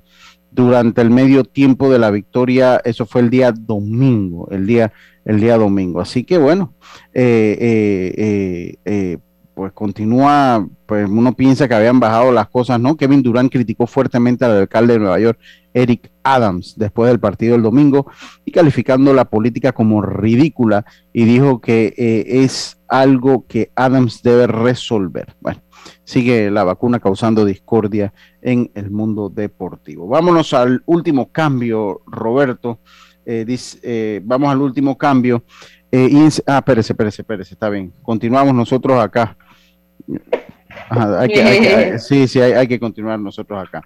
[0.52, 2.82] durante el medio tiempo de la victoria.
[2.84, 4.92] Eso fue el día domingo, el día,
[5.24, 6.02] el día domingo.
[6.02, 6.74] Así que bueno,
[7.14, 9.20] eh, eh,
[9.54, 12.96] pues continúa, pues uno piensa que habían bajado las cosas, ¿no?
[12.98, 15.40] Kevin Durant criticó fuertemente al alcalde de Nueva York,
[15.74, 18.08] Eric Adams, después del partido del domingo,
[18.46, 24.48] y calificando la política como ridícula, y dijo que eh, es algo que Adams debe
[24.48, 25.36] resolver.
[25.40, 25.62] Bueno,
[26.04, 30.08] sigue la vacuna causando discordia en el mundo deportivo.
[30.08, 32.80] Vámonos al último cambio, Roberto.
[33.26, 33.46] Eh,
[33.84, 35.44] eh, vamos al último cambio.
[36.48, 37.94] Ah, espérese, espérese, espérese, está bien.
[38.02, 39.38] Continuamos nosotros acá
[42.00, 43.82] sí, sí, hay, que continuar nosotros acá.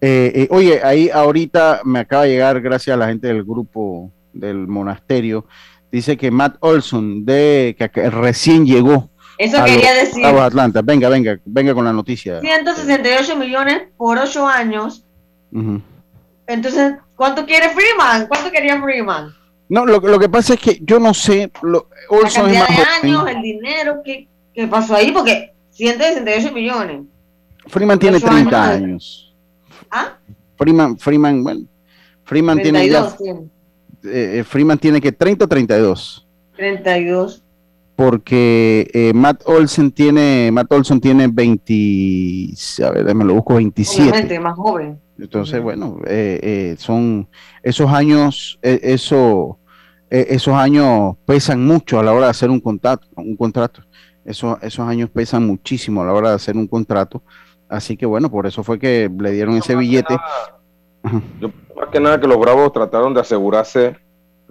[0.00, 4.10] Eh, eh, oye, ahí ahorita me acaba de llegar, gracias a la gente del grupo
[4.32, 5.46] del monasterio,
[5.90, 9.10] dice que Matt Olson, de, que, recién llegó.
[9.38, 10.24] Eso quería decir.
[10.24, 10.82] Atlanta.
[10.82, 12.40] Venga, venga, venga con la noticia.
[12.40, 15.04] 168 millones por 8 años.
[16.46, 18.26] Entonces, ¿cuánto quiere Freeman?
[18.26, 19.34] ¿Cuánto quería Freeman?
[19.70, 21.50] No, lo, lo que pasa es que yo no sé.
[21.62, 25.12] Lo, Olson la cantidad de años, el dinero, ¿qué, ¿qué pasó ahí?
[25.12, 27.02] Porque 168 millones.
[27.68, 29.32] Freeman tiene 30 años.
[29.88, 30.18] ¿Ah?
[30.58, 31.60] Freeman, Freeman, bueno,
[32.24, 33.40] Freeman tiene ya, tiene.
[34.02, 36.26] Eh, eh, Freeman tiene que 30 o 32.
[36.56, 37.44] 32.
[37.94, 44.02] Porque eh, Matt Olsen tiene, Matt Olson tiene 20, a ver, me lo busco 27.
[44.02, 44.98] Obviamente, más joven.
[45.20, 45.98] Entonces, bueno,
[46.78, 47.28] son
[47.62, 49.58] esos años, eso,
[50.08, 53.82] esos años pesan mucho a la hora de hacer un contrato, un contrato.
[54.24, 57.22] Eso, esos años pesan muchísimo a la hora de hacer un contrato.
[57.68, 60.16] Así que bueno, por eso fue que le dieron ese billete.
[61.40, 63.96] yo, más que nada que los Bravos trataron de asegurarse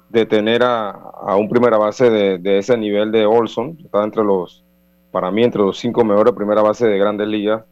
[0.10, 3.78] de tener a, un primera base de, ese nivel de Olson.
[3.84, 4.64] Estaba entre los,
[5.12, 7.64] para mí, entre los cinco mejores primera base de grandes ligas.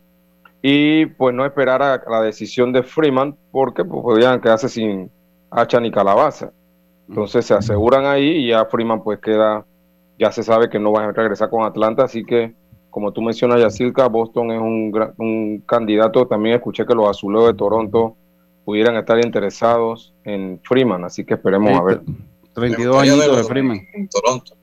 [0.62, 5.12] Y pues no esperar a la decisión de Freeman porque pues, podían quedarse sin
[5.51, 6.51] hacha ni calabaza.
[7.08, 9.66] Entonces se aseguran ahí y ya Freeman pues queda
[10.20, 12.55] ya se sabe que no va a regresar con Atlanta, así que
[12.97, 16.26] como tú mencionas, Yacirca, Boston es un, un candidato.
[16.26, 18.16] También escuché que los azuleos de Toronto
[18.66, 22.01] pudieran estar interesados en Freeman, así que esperemos a ver.
[22.53, 23.88] 32 años de Freeman.
[23.93, 24.55] En Toronto.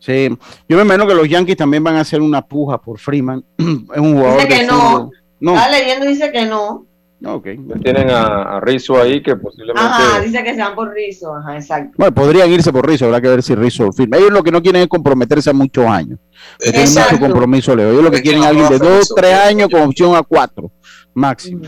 [0.00, 0.36] Sí,
[0.68, 3.44] yo me imagino que los Yankees también van a hacer una puja por Freeman.
[3.58, 4.40] es un jugador.
[4.40, 5.10] Dice que no.
[5.40, 5.54] No.
[5.54, 6.86] Está leyendo, dice que no.
[7.22, 7.58] Okay.
[7.82, 9.86] Tienen a, Rizzo ahí que posiblemente.
[9.86, 11.92] Ajá, dice que se van por Rizzo, ajá, exacto.
[11.98, 14.16] Bueno, podrían irse por Rizzo, habrá que ver si Rizzo firma.
[14.16, 16.18] Ellos lo que no quieren es comprometerse a muchos años.
[16.58, 17.90] Tienen mucho compromiso, Leo.
[17.90, 20.72] Ellos lo que quieren es alguien de dos, tres años con opción a cuatro,
[21.12, 21.62] máximo.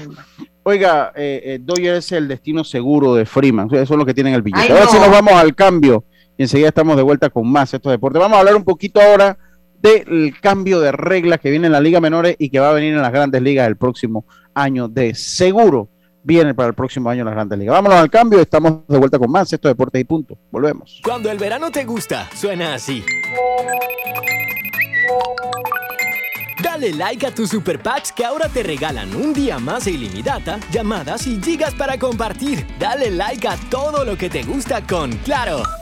[0.62, 3.66] Oiga, eh, eh es el destino seguro de Freeman.
[3.72, 4.72] Eso es lo que tienen el billete.
[4.72, 6.04] Ahora sí nos vamos al cambio
[6.38, 8.20] y enseguida estamos de vuelta con más estos deportes.
[8.20, 9.36] Vamos a hablar un poquito ahora
[9.82, 12.94] del cambio de reglas que viene en la Liga Menores y que va a venir
[12.94, 14.24] en las grandes ligas el próximo
[14.54, 15.88] año de seguro.
[16.24, 17.72] Viene para el próximo año en las grandes ligas.
[17.74, 19.52] Vámonos al cambio, estamos de vuelta con más.
[19.52, 20.38] Esto es Deportes y Punto.
[20.52, 21.00] Volvemos.
[21.02, 23.02] Cuando el verano te gusta, suena así.
[26.62, 30.60] Dale like a tus super packs que ahora te regalan un día más de ilimitada,
[30.70, 32.64] llamadas y gigas para compartir.
[32.78, 35.81] Dale like a todo lo que te gusta con Claro.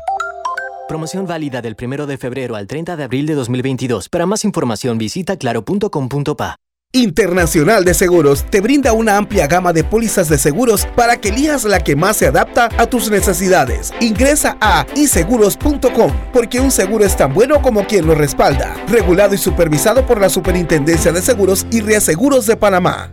[0.91, 4.09] Promoción válida del 1 de febrero al 30 de abril de 2022.
[4.09, 6.57] Para más información visita claro.com.pa.
[6.93, 11.63] Internacional de Seguros te brinda una amplia gama de pólizas de seguros para que elijas
[11.63, 13.95] la que más se adapta a tus necesidades.
[14.01, 18.75] Ingresa a iseguros.com porque un seguro es tan bueno como quien lo respalda.
[18.89, 23.13] Regulado y supervisado por la Superintendencia de Seguros y Reaseguros de Panamá.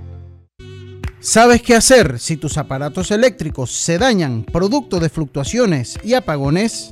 [1.20, 6.92] ¿Sabes qué hacer si tus aparatos eléctricos se dañan producto de fluctuaciones y apagones?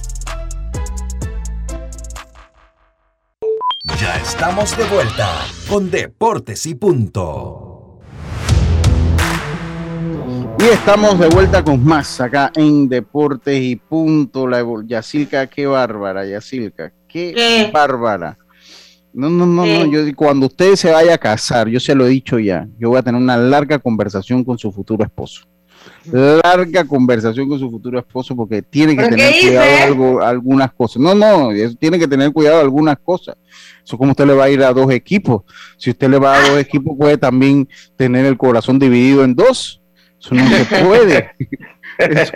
[4.21, 5.29] estamos de vuelta
[5.67, 7.99] con Deportes y Punto.
[10.59, 14.47] Y estamos de vuelta con más acá en Deportes y Punto.
[14.47, 18.37] La Yacilca, qué bárbara, Yacilca, qué, bárbara.
[19.13, 22.09] No, no, no, no, yo cuando usted se vaya a casar, yo se lo he
[22.09, 25.45] dicho ya, yo voy a tener una larga conversación con su futuro esposo.
[26.11, 31.01] Larga conversación con su futuro esposo porque tiene que tener cuidado algo, algunas cosas.
[31.01, 33.35] No, no, tiene que tener cuidado algunas cosas.
[33.83, 35.43] Eso como usted le va a ir a dos equipos.
[35.77, 39.81] Si usted le va a dos equipos, puede también tener el corazón dividido en dos.
[40.19, 41.31] Eso no se puede.
[41.97, 42.33] Eso,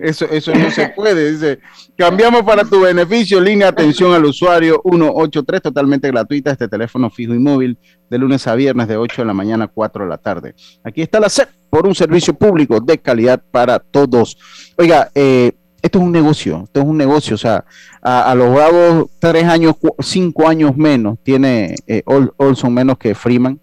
[0.00, 1.32] eso, no se puede.
[1.32, 1.58] Dice,
[1.96, 3.40] cambiamos para tu beneficio.
[3.40, 6.50] Línea atención al usuario 183, totalmente gratuita.
[6.50, 7.78] Este teléfono fijo y móvil
[8.08, 10.54] de lunes a viernes de 8 de la mañana a 4 de la tarde.
[10.82, 14.36] Aquí está la SEP por un servicio público de calidad para todos.
[14.76, 17.64] Oiga, eh, esto es un negocio, esto es un negocio, o sea,
[18.02, 23.60] a, los bravos tres años, cinco años menos tiene eh, Olson menos que Freeman.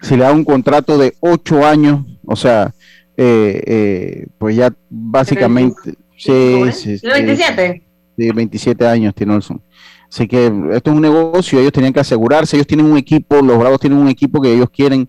[0.00, 2.72] Si le da un contrato de ocho años, o sea,
[3.20, 5.94] eh, eh, pues ya básicamente...
[6.16, 7.82] Sí, sí, ¿Tiene 27?
[8.16, 9.60] Sí, 27 años tiene Olson.
[10.08, 13.58] Así que esto es un negocio, ellos tenían que asegurarse, ellos tienen un equipo, los
[13.58, 15.08] Bravos tienen un equipo que ellos quieren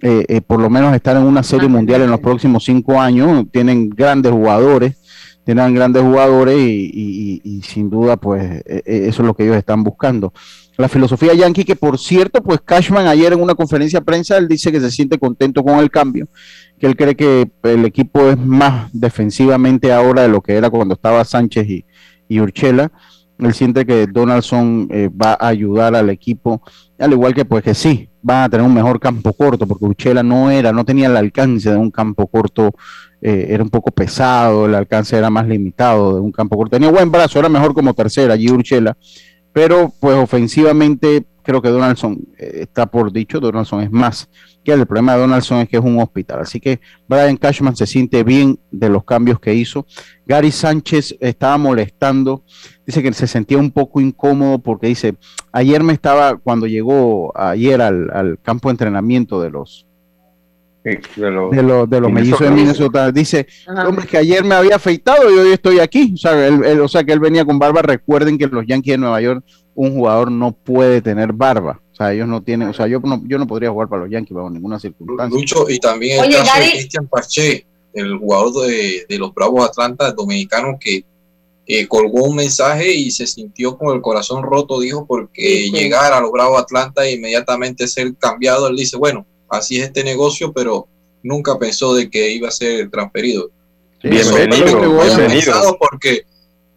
[0.00, 3.90] eh, por lo menos estar en una serie mundial en los próximos cinco años, tienen
[3.90, 4.96] grandes jugadores,
[5.44, 10.32] tienen grandes jugadores y, sin duda pues eso es lo que ellos están buscando.
[10.78, 14.48] La filosofía yankee que por cierto pues Cashman ayer en una conferencia de prensa él
[14.48, 16.28] dice que se siente contento con el cambio
[16.78, 20.94] que él cree que el equipo es más defensivamente ahora de lo que era cuando
[20.94, 21.84] estaba Sánchez y,
[22.28, 22.90] y Urchela.
[23.38, 26.62] Él siente que Donaldson eh, va a ayudar al equipo,
[26.98, 30.24] al igual que pues que sí, van a tener un mejor campo corto, porque Urchela
[30.24, 32.72] no era, no tenía el alcance de un campo corto,
[33.22, 36.76] eh, era un poco pesado, el alcance era más limitado de un campo corto.
[36.76, 38.96] Tenía buen brazo, era mejor como tercera allí Urchela,
[39.52, 44.28] pero pues ofensivamente creo que Donaldson eh, está por dicho, Donaldson es más
[44.62, 46.40] que el problema de Donaldson es que es un hospital.
[46.40, 46.78] Así que
[47.08, 49.86] Brian Cashman se siente bien de los cambios que hizo.
[50.26, 52.44] Gary Sánchez estaba molestando,
[52.86, 55.16] dice que se sentía un poco incómodo porque dice,
[55.50, 59.86] ayer me estaba, cuando llegó ayer al, campo de entrenamiento de los,
[61.16, 61.30] de
[61.62, 63.12] los, de, los mellizos de Minnesota.
[63.12, 66.12] Dice, hombre, que ayer me había afeitado y hoy estoy aquí.
[66.14, 66.32] O sea,
[66.82, 67.82] o sea, que él venía con barba.
[67.82, 69.44] Recuerden que los Yankees de Nueva York
[69.80, 71.80] un jugador no puede tener barba.
[71.92, 74.10] O sea, ellos no tienen, o sea, yo no, yo no podría jugar para los
[74.10, 75.38] Yankees bajo ninguna circunstancia.
[75.38, 80.78] Mucho, y también el caso de Cristian Parche, el jugador de, los Bravos Atlanta, dominicano,
[80.80, 81.04] que
[81.86, 86.32] colgó un mensaje y se sintió con el corazón roto, dijo, porque llegar a los
[86.32, 90.88] Bravos Atlanta e inmediatamente ser cambiado, él dice, bueno, así es este negocio, pero
[91.22, 93.50] nunca pensó de que iba a ser transferido.
[94.02, 95.76] bienvenido, bienvenido.
[95.78, 96.24] Porque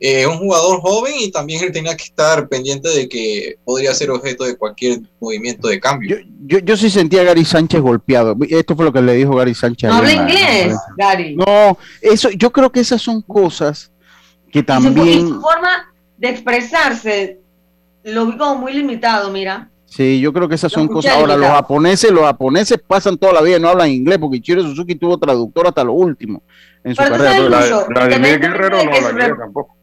[0.01, 4.09] es un jugador joven y también él tenía que estar pendiente de que podría ser
[4.09, 6.17] objeto de cualquier movimiento de cambio.
[6.47, 8.36] Yo, yo, sí sentía a Gary Sánchez golpeado.
[8.49, 9.91] Esto fue lo que le dijo Gary Sánchez.
[9.91, 11.36] No habla inglés, Gary.
[11.36, 13.91] No, eso, yo creo que esas son cosas
[14.51, 15.28] que también.
[15.28, 17.39] su, forma de expresarse
[18.03, 19.70] lo vi como muy limitado, mira.
[19.92, 21.14] Sí, yo creo que esas son cosas.
[21.14, 24.62] Ahora, los japoneses, los japoneses pasan toda la vida y no hablan inglés, porque Ichiro
[24.64, 26.42] Suzuki tuvo traductor hasta lo último
[26.84, 27.86] en su carrera.
[27.89, 29.82] Vladimir Guerrero no habla inglés tampoco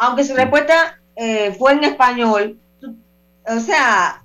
[0.00, 2.58] aunque su respuesta eh, fue en español,
[3.46, 4.22] o sea,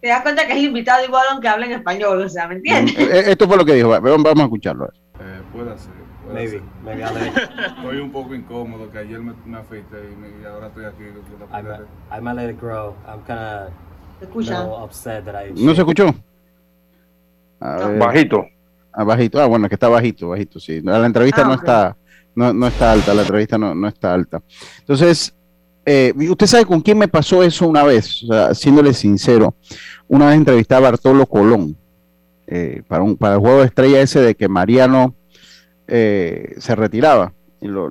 [0.00, 2.98] te das cuenta que es invitado igual aunque hable en español, o sea, ¿me entiendes?
[2.98, 4.86] Eh, eh, esto fue lo que dijo, vamos a escucharlo.
[5.20, 5.92] Eh, puede ser.
[6.32, 7.04] Maybe, maybe
[7.66, 11.04] Estoy un poco incómodo, que ayer me, me afeité y, y, ahora estoy aquí.
[12.10, 12.94] I might let it grow.
[13.06, 13.72] I'm kind
[14.20, 15.64] I...
[15.64, 16.14] ¿No se escuchó?
[17.60, 18.46] Bajito.
[18.92, 19.40] Ah, bajito.
[19.40, 20.80] Ah, bueno, que está bajito, bajito, sí.
[20.82, 21.96] La entrevista ah, no está
[22.38, 24.40] no, no está alta, la entrevista no, no está alta.
[24.78, 25.34] Entonces,
[25.84, 29.56] eh, usted sabe con quién me pasó eso una vez, o sea, siéndole sincero.
[30.06, 31.76] Una vez entrevisté a Bartolo Colón
[32.46, 35.16] eh, para, un, para el juego de estrella ese de que Mariano
[35.88, 37.32] eh, se retiraba.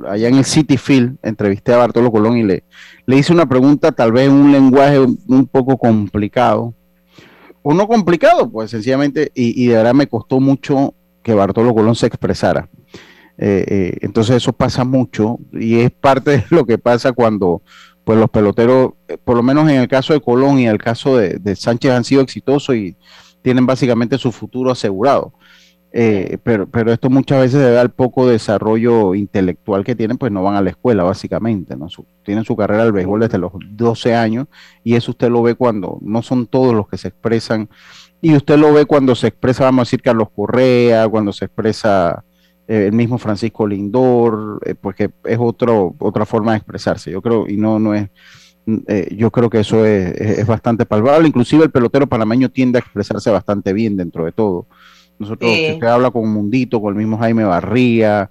[0.08, 2.64] Allá en el City Field entrevisté a Bartolo Colón y le,
[3.06, 6.74] le hice una pregunta, tal vez en un lenguaje un, poco complicado.
[7.62, 11.96] O no complicado, pues sencillamente, y, y de verdad me costó mucho que Bartolo Colón
[11.96, 12.70] se expresara.
[13.40, 17.62] Eh, eh, entonces eso pasa mucho y es parte de lo que pasa cuando
[18.04, 20.80] pues los peloteros, eh, por lo menos en el caso de Colón y en el
[20.80, 22.96] caso de, Sánchez han sido exitosos y
[23.42, 25.34] tienen básicamente su futuro asegurado.
[25.92, 30.56] Pero, pero esto muchas veces debe al poco desarrollo intelectual que tienen, pues no van
[30.56, 31.88] a la escuela básicamente, ¿no?
[32.24, 34.48] tienen su carrera al béisbol desde los 12 años
[34.84, 37.70] y eso usted lo ve cuando no son todos los que se expresan
[38.22, 42.24] y usted lo ve cuando se expresa, vamos a decir, Carlos Correa, cuando se expresa
[42.68, 47.12] eh, el mismo Francisco Lindor, eh, pues es otro, otra forma de expresarse.
[47.12, 48.10] Yo creo, y no, no es,
[48.88, 51.28] eh, yo creo que eso es, bastante palpable.
[51.28, 54.66] Inclusive el pelotero panameño tiende a expresarse bastante bien dentro de todo.
[55.20, 58.30] Nosotros, si usted habla con Mundito, con el mismo Jaime Barría,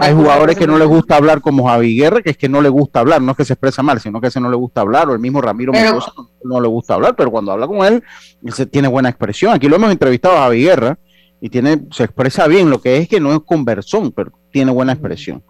[0.00, 2.68] hay jugadores que no les gusta hablar como Javi Guerra, que es que no le
[2.68, 5.08] gusta hablar, no es que se expresa mal, sino que ese no le gusta hablar,
[5.08, 6.12] o el mismo Ramiro Mendoza
[6.44, 8.02] no, le gusta hablar, pero cuando habla con él,
[8.44, 9.52] él se tiene buena expresión.
[9.52, 10.98] Aquí lo hemos entrevistado a Javi Guerra,
[11.40, 14.92] y tiene, se expresa bien, lo que es que no es conversón, pero tiene buena
[14.92, 15.42] expresión.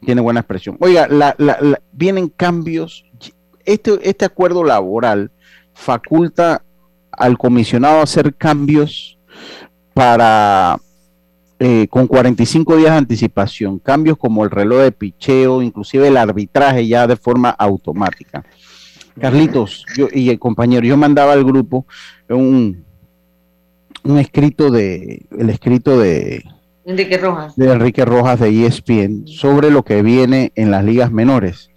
[0.00, 0.78] Tiene buena expresión.
[0.80, 1.06] Oiga,
[1.92, 3.04] vienen cambios.
[3.66, 5.30] Este, este acuerdo laboral
[5.74, 6.63] faculta
[7.16, 9.18] al comisionado a hacer cambios
[9.92, 10.78] para
[11.58, 16.86] eh, con 45 días de anticipación, cambios como el reloj de picheo, inclusive el arbitraje
[16.86, 18.44] ya de forma automática.
[19.20, 21.86] Carlitos yo, y el compañero, yo mandaba al grupo
[22.28, 22.84] un,
[24.02, 26.44] un escrito de, el escrito de
[26.84, 27.56] Enrique Rojas.
[27.56, 31.70] De Enrique Rojas de ESPN sobre lo que viene en las ligas menores.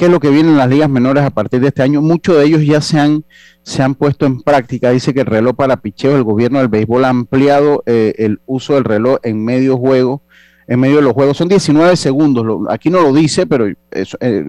[0.00, 2.00] ¿Qué es lo que viene en las ligas menores a partir de este año?
[2.00, 3.22] Muchos de ellos ya se han,
[3.62, 4.88] se han puesto en práctica.
[4.88, 8.76] Dice que el reloj para picheo, el gobierno del béisbol ha ampliado eh, el uso
[8.76, 10.22] del reloj en medio juego,
[10.66, 11.36] en medio de los juegos.
[11.36, 12.66] Son 19 segundos.
[12.70, 13.76] aquí no lo dice, pero eh,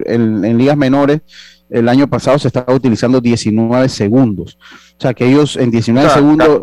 [0.06, 1.20] en, ligas menores
[1.68, 4.56] el año pasado se estaba utilizando 19 segundos.
[4.96, 6.62] O sea que ellos en 19 segundos...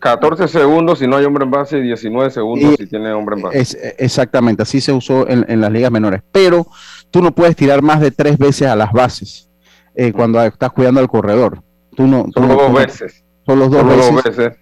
[0.00, 3.42] 14 segundos si no hay hombre en base y 19 segundos si tiene hombre en
[3.42, 3.94] base.
[3.98, 6.22] exactamente, así se usó en, las ligas menores.
[6.30, 6.66] Pero
[7.14, 9.48] tú no puedes tirar más de tres veces a las bases
[9.94, 11.62] eh, cuando estás cuidando al corredor.
[11.94, 13.24] Tú no, solo dos veces.
[13.46, 13.86] Solo dos
[14.24, 14.52] veces.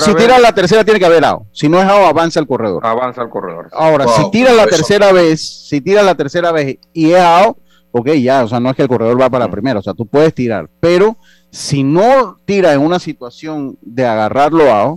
[0.00, 1.46] si, tira la tercera tiene que haber AO.
[1.52, 2.86] Si no es AO, avanza el corredor.
[2.86, 3.68] Avanza el corredor.
[3.74, 7.58] Ahora, si tira la tercera vez, si tira la tercera vez y es AO,
[7.92, 9.92] ok, ya, o sea, no es que el corredor va para la primera, o sea,
[9.92, 11.18] tú puedes tirar, pero
[11.50, 14.96] si no tira en una situación de agarrarlo a,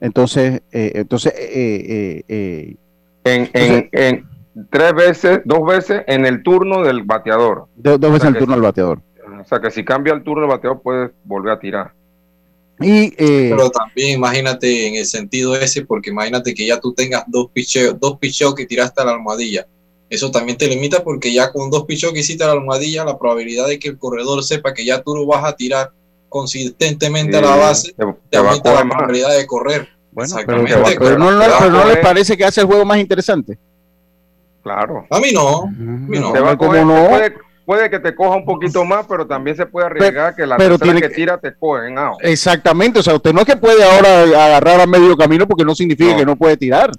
[0.00, 2.76] entonces, eh, entonces, eh, eh,
[3.24, 4.33] en,
[4.70, 7.66] tres veces, dos veces en el turno del bateador.
[7.74, 9.00] dos veces en el turno del bateador.
[9.40, 11.92] O sea que si cambia el turno del bateador puedes volver a tirar.
[12.80, 17.50] Y, Pero también imagínate en el sentido ese, porque imagínate que ya tú tengas dos
[17.52, 19.66] picheos, dos picheos que tiraste a la almohadilla
[20.14, 23.18] eso también te limita porque ya con dos pichos que hiciste a la almohadilla, la
[23.18, 25.90] probabilidad de que el corredor sepa que ya tú lo vas a tirar
[26.28, 27.94] consistentemente a la base,
[28.30, 29.88] te, aumenta la probabilidad de correr.
[30.10, 33.58] Bueno, pero, no, no, les parece que hace el juego más interesante.
[34.64, 35.06] Claro.
[35.10, 35.64] A mí no.
[35.64, 36.32] A mí no.
[37.66, 40.78] Puede, que te coja un poquito más, pero también se puede arriesgar que la pero
[40.78, 41.96] tiene que, tira te cogen.
[42.20, 42.98] Exactamente.
[42.98, 46.14] O sea, usted no es que puede ahora agarrar a medio camino porque no significa
[46.16, 46.90] que no puede tirar.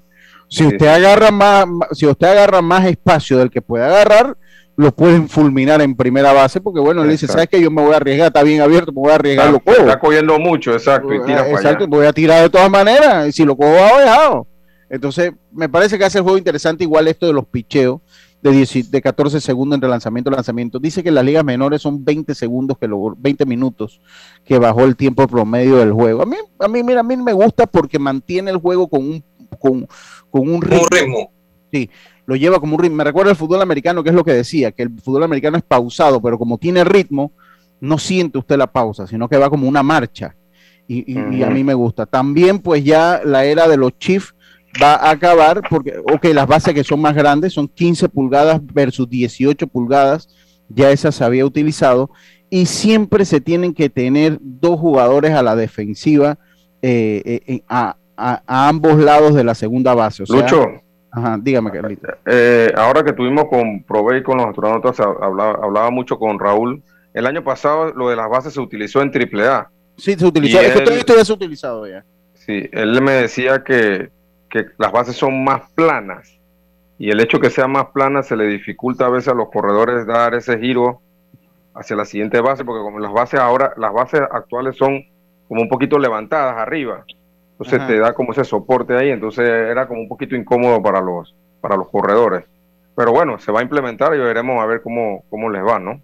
[0.48, 4.36] Si usted agarra más, si usted agarra más espacio del que puede agarrar,
[4.76, 7.94] lo pueden fulminar en primera base, porque bueno, él dice, ¿sabes que Yo me voy
[7.94, 9.78] a arriesgar, está bien abierto, me voy a arriesgar, lo cojo.
[9.78, 13.44] Está cogiendo mucho, exacto, y tira exacto, voy a tirar de todas maneras, y si
[13.44, 14.46] lo cojo bajo, dejado.
[14.88, 18.00] Entonces, me parece que hace el juego interesante, igual esto de los picheos,
[18.42, 20.78] de, de 14 segundos entre lanzamiento y lanzamiento.
[20.78, 24.00] Dice que las ligas menores son 20 segundos, que lo, 20 minutos
[24.44, 26.22] que bajó el tiempo promedio del juego.
[26.22, 29.24] A mí, a mí, mira, a mí me gusta porque mantiene el juego con un,
[29.58, 29.88] con,
[30.30, 31.32] con un ritmo.
[31.72, 31.90] Sí,
[32.26, 32.96] lo lleva como un ritmo.
[32.96, 35.64] Me recuerda el fútbol americano, que es lo que decía, que el fútbol americano es
[35.64, 37.32] pausado, pero como tiene ritmo,
[37.80, 40.36] no siente usted la pausa, sino que va como una marcha.
[40.88, 42.06] Y, a mí me gusta.
[42.06, 44.35] También, pues ya la era de los Chiefs
[44.82, 49.08] va a acabar, porque, ok, las bases que son más grandes son 15 pulgadas versus
[49.08, 50.28] 18 pulgadas,
[50.68, 52.10] ya esa se había utilizado,
[52.50, 56.38] y siempre se tienen que tener dos jugadores a la defensiva
[56.82, 60.22] eh, eh, a, a, ambos lados de la segunda base.
[60.22, 60.66] O Lucho.
[61.10, 62.08] Ajá, dígame, Carlito.
[62.26, 66.82] Eh, ahora que tuvimos con Provey con los astronautas, hablaba, hablaba, mucho con Raúl.
[67.14, 69.70] El año pasado lo de las bases se utilizó en AAA.
[69.96, 70.60] Sí, se utilizó.
[70.60, 72.04] Esto ya se ha utilizado ya.
[72.34, 74.10] Sí, él me decía que,
[74.64, 76.36] que las bases son más planas
[76.98, 80.06] y el hecho que sea más plana se le dificulta a veces a los corredores
[80.06, 81.00] dar ese giro
[81.74, 85.04] hacia la siguiente base, porque como las bases ahora, las bases actuales son
[85.46, 87.04] como un poquito levantadas arriba.
[87.52, 91.34] Entonces te da como ese soporte ahí, entonces era como un poquito incómodo para los,
[91.60, 92.44] para los corredores.
[92.94, 96.00] Pero bueno, se va a implementar y veremos a ver cómo, cómo les va, ¿no?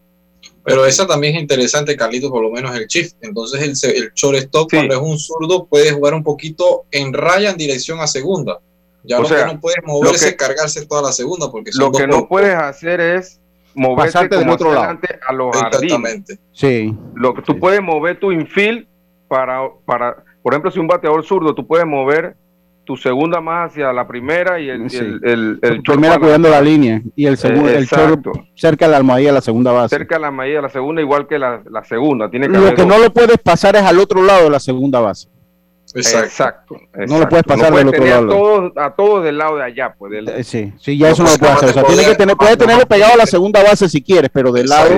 [0.64, 3.16] Pero esa también es interesante, Carlitos, por lo menos el shift.
[3.20, 7.57] Entonces el, el shortstop, cuando es un zurdo, puede jugar un poquito en raya en
[7.57, 8.59] dirección a segunda.
[9.05, 11.51] Ya lo que no puedes moverse, cargarse toda la segunda.
[11.51, 13.40] porque Lo que no puedes hacer es
[13.74, 14.99] moverte como otro lado.
[15.26, 16.38] a los Exactamente.
[16.53, 16.95] Sí.
[17.14, 18.86] Lo que tú puedes mover tu infield
[19.26, 22.36] para, para por ejemplo, si un bateador zurdo, tú puedes mover
[22.85, 24.87] tu segunda más hacia la primera y el,
[25.22, 27.87] el, el, primera cuidando la línea y el segundo el
[28.57, 29.97] cerca de la almohadilla de la segunda base.
[29.97, 32.85] Cerca de la almohadilla de la segunda igual que la, segunda tiene que lo que
[32.85, 35.28] no lo puedes pasar es al otro lado de la segunda base.
[35.95, 36.76] Exacto,
[37.07, 39.95] no lo puedes pasar del otro lado a todos, a todos del lado de allá
[39.99, 41.68] pues eh, sí sí ya eso no lo puedes hacer.
[41.68, 44.53] O sea tiene que tener puedes tenerlo pegado a la segunda base si quieres pero
[44.53, 44.89] del lado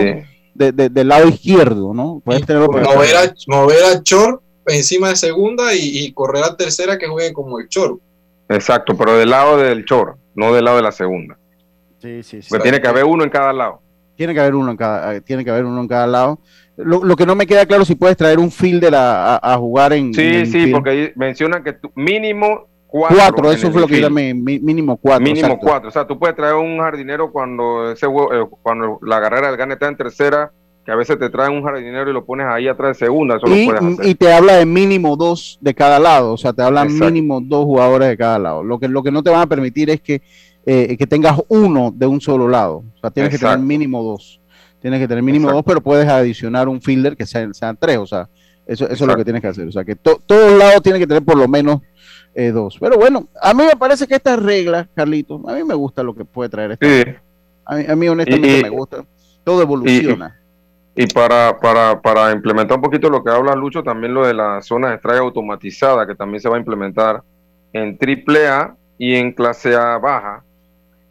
[0.55, 5.75] de, del lado izquierdo no puedes tenerlo mover a, mover a short encima de segunda
[5.75, 8.01] y, correr a tercera que juegue como el choro.
[8.49, 11.39] Exacto, pero del lado del choro, no del lado de la segunda.
[12.01, 12.49] Sí, sí, sí.
[12.49, 13.81] Porque tiene que haber uno en cada lado.
[14.17, 16.39] Tiene que haber uno en cada, eh, tiene que haber uno en cada lado.
[16.77, 20.13] Lo, que no me queda claro si puedes traer un fielder a, a, jugar en.
[20.13, 23.17] Sí, sí, porque mencionan que mínimo cuatro.
[23.17, 25.25] Cuatro, eso fue lo que yo mínimo cuatro.
[25.25, 25.89] Mínimo cuatro.
[25.89, 29.75] O sea, tú puedes traer un jardinero cuando ese eh, cuando la carrera del gane
[29.75, 30.53] está en tercera,
[30.85, 33.37] que a veces te traen un jardinero y lo pones ahí atrás de segunda.
[33.37, 34.07] Eso y, lo puedes hacer.
[34.07, 36.33] y te habla de mínimo dos de cada lado.
[36.33, 38.63] O sea, te hablan mínimo dos jugadores de cada lado.
[38.63, 40.21] Lo que, lo que no te van a permitir es que,
[40.67, 42.85] eh, que tengas uno de un solo lado.
[42.97, 44.41] O sea, tienes que tener mínimo dos.
[44.81, 47.97] Tienes que tener mínimo dos, pero puedes adicionar un fielder que sean, sean tres.
[47.97, 48.29] O sea,
[48.67, 49.67] eso, eso es lo que tienes que hacer.
[49.67, 51.81] O sea, que todos lados tienen que tener por lo menos
[52.35, 52.77] eh, dos.
[52.79, 56.15] Pero bueno, a mí me parece que estas reglas, Carlito, a mí me gusta lo
[56.15, 56.87] que puede traer esto.
[57.65, 59.07] A, mí, honestamente me gusta.
[59.43, 60.39] Todo evoluciona.
[60.39, 60.44] Y,
[61.13, 64.91] para, para, para implementar un poquito lo que habla Lucho, también lo de la zona
[64.91, 67.23] de strike automatizada, que también se va a implementar
[67.73, 70.45] en AAA y en clase A baja.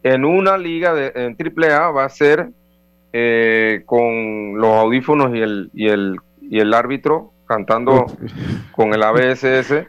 [0.02, 2.50] En una liga de, en AAA va a ser
[3.12, 8.06] eh, con los audífonos y el, y el, y el árbitro cantando
[8.72, 9.86] con el ABSS,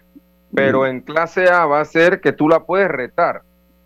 [0.52, 3.42] pero en clase A va a ser que tú la puedes retar.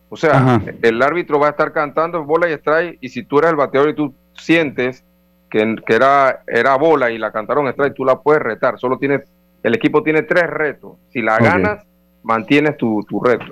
[0.09, 3.50] O sea, el árbitro va a estar cantando bola y strike, y si tú eres
[3.50, 5.04] el bateador y tú sientes
[5.51, 8.78] que, que, era, era bola y la cantaron strike, tú la puedes retar.
[8.78, 9.22] Solo tienes,
[9.62, 10.92] el equipo tiene tres retos.
[11.12, 11.84] Si la ganas,
[12.22, 13.46] mantienes tu, tu reto.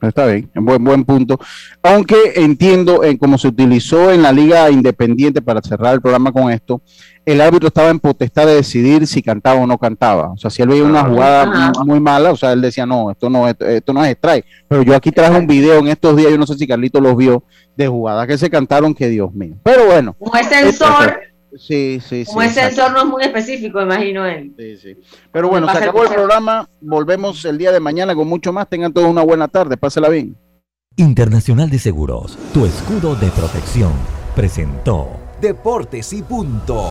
[0.00, 1.40] Está bien, buen, buen punto.
[1.82, 6.52] Aunque entiendo, en cómo se utilizó en la Liga Independiente para cerrar el programa con
[6.52, 6.80] esto,
[7.26, 10.30] el árbitro estaba en potestad de decidir si cantaba o no cantaba.
[10.30, 13.28] O sea, si él veía una jugada muy, mala, o sea, él decía, no, esto
[13.28, 14.46] no, esto, no es strike.
[14.68, 17.16] Pero yo aquí traje un video en estos días, yo no sé si Carlito los
[17.16, 17.42] vio,
[17.76, 19.56] de jugadas que se cantaron, que Dios mío.
[19.64, 20.14] Pero bueno.
[20.18, 21.20] Como es sensor.
[21.56, 24.52] Sí, sí, Como ese sensor no es muy específico, imagino él.
[24.58, 24.96] Sí, sí.
[25.32, 26.68] Pero bueno, se acabó el programa.
[26.80, 28.68] Volvemos el día de mañana con mucho más.
[28.68, 29.76] Tengan todos una buena tarde.
[29.76, 30.36] Pásela bien.
[30.96, 33.92] Internacional de Seguros, tu escudo de protección,
[34.34, 35.08] presentó
[35.40, 36.84] Deportes y Punto.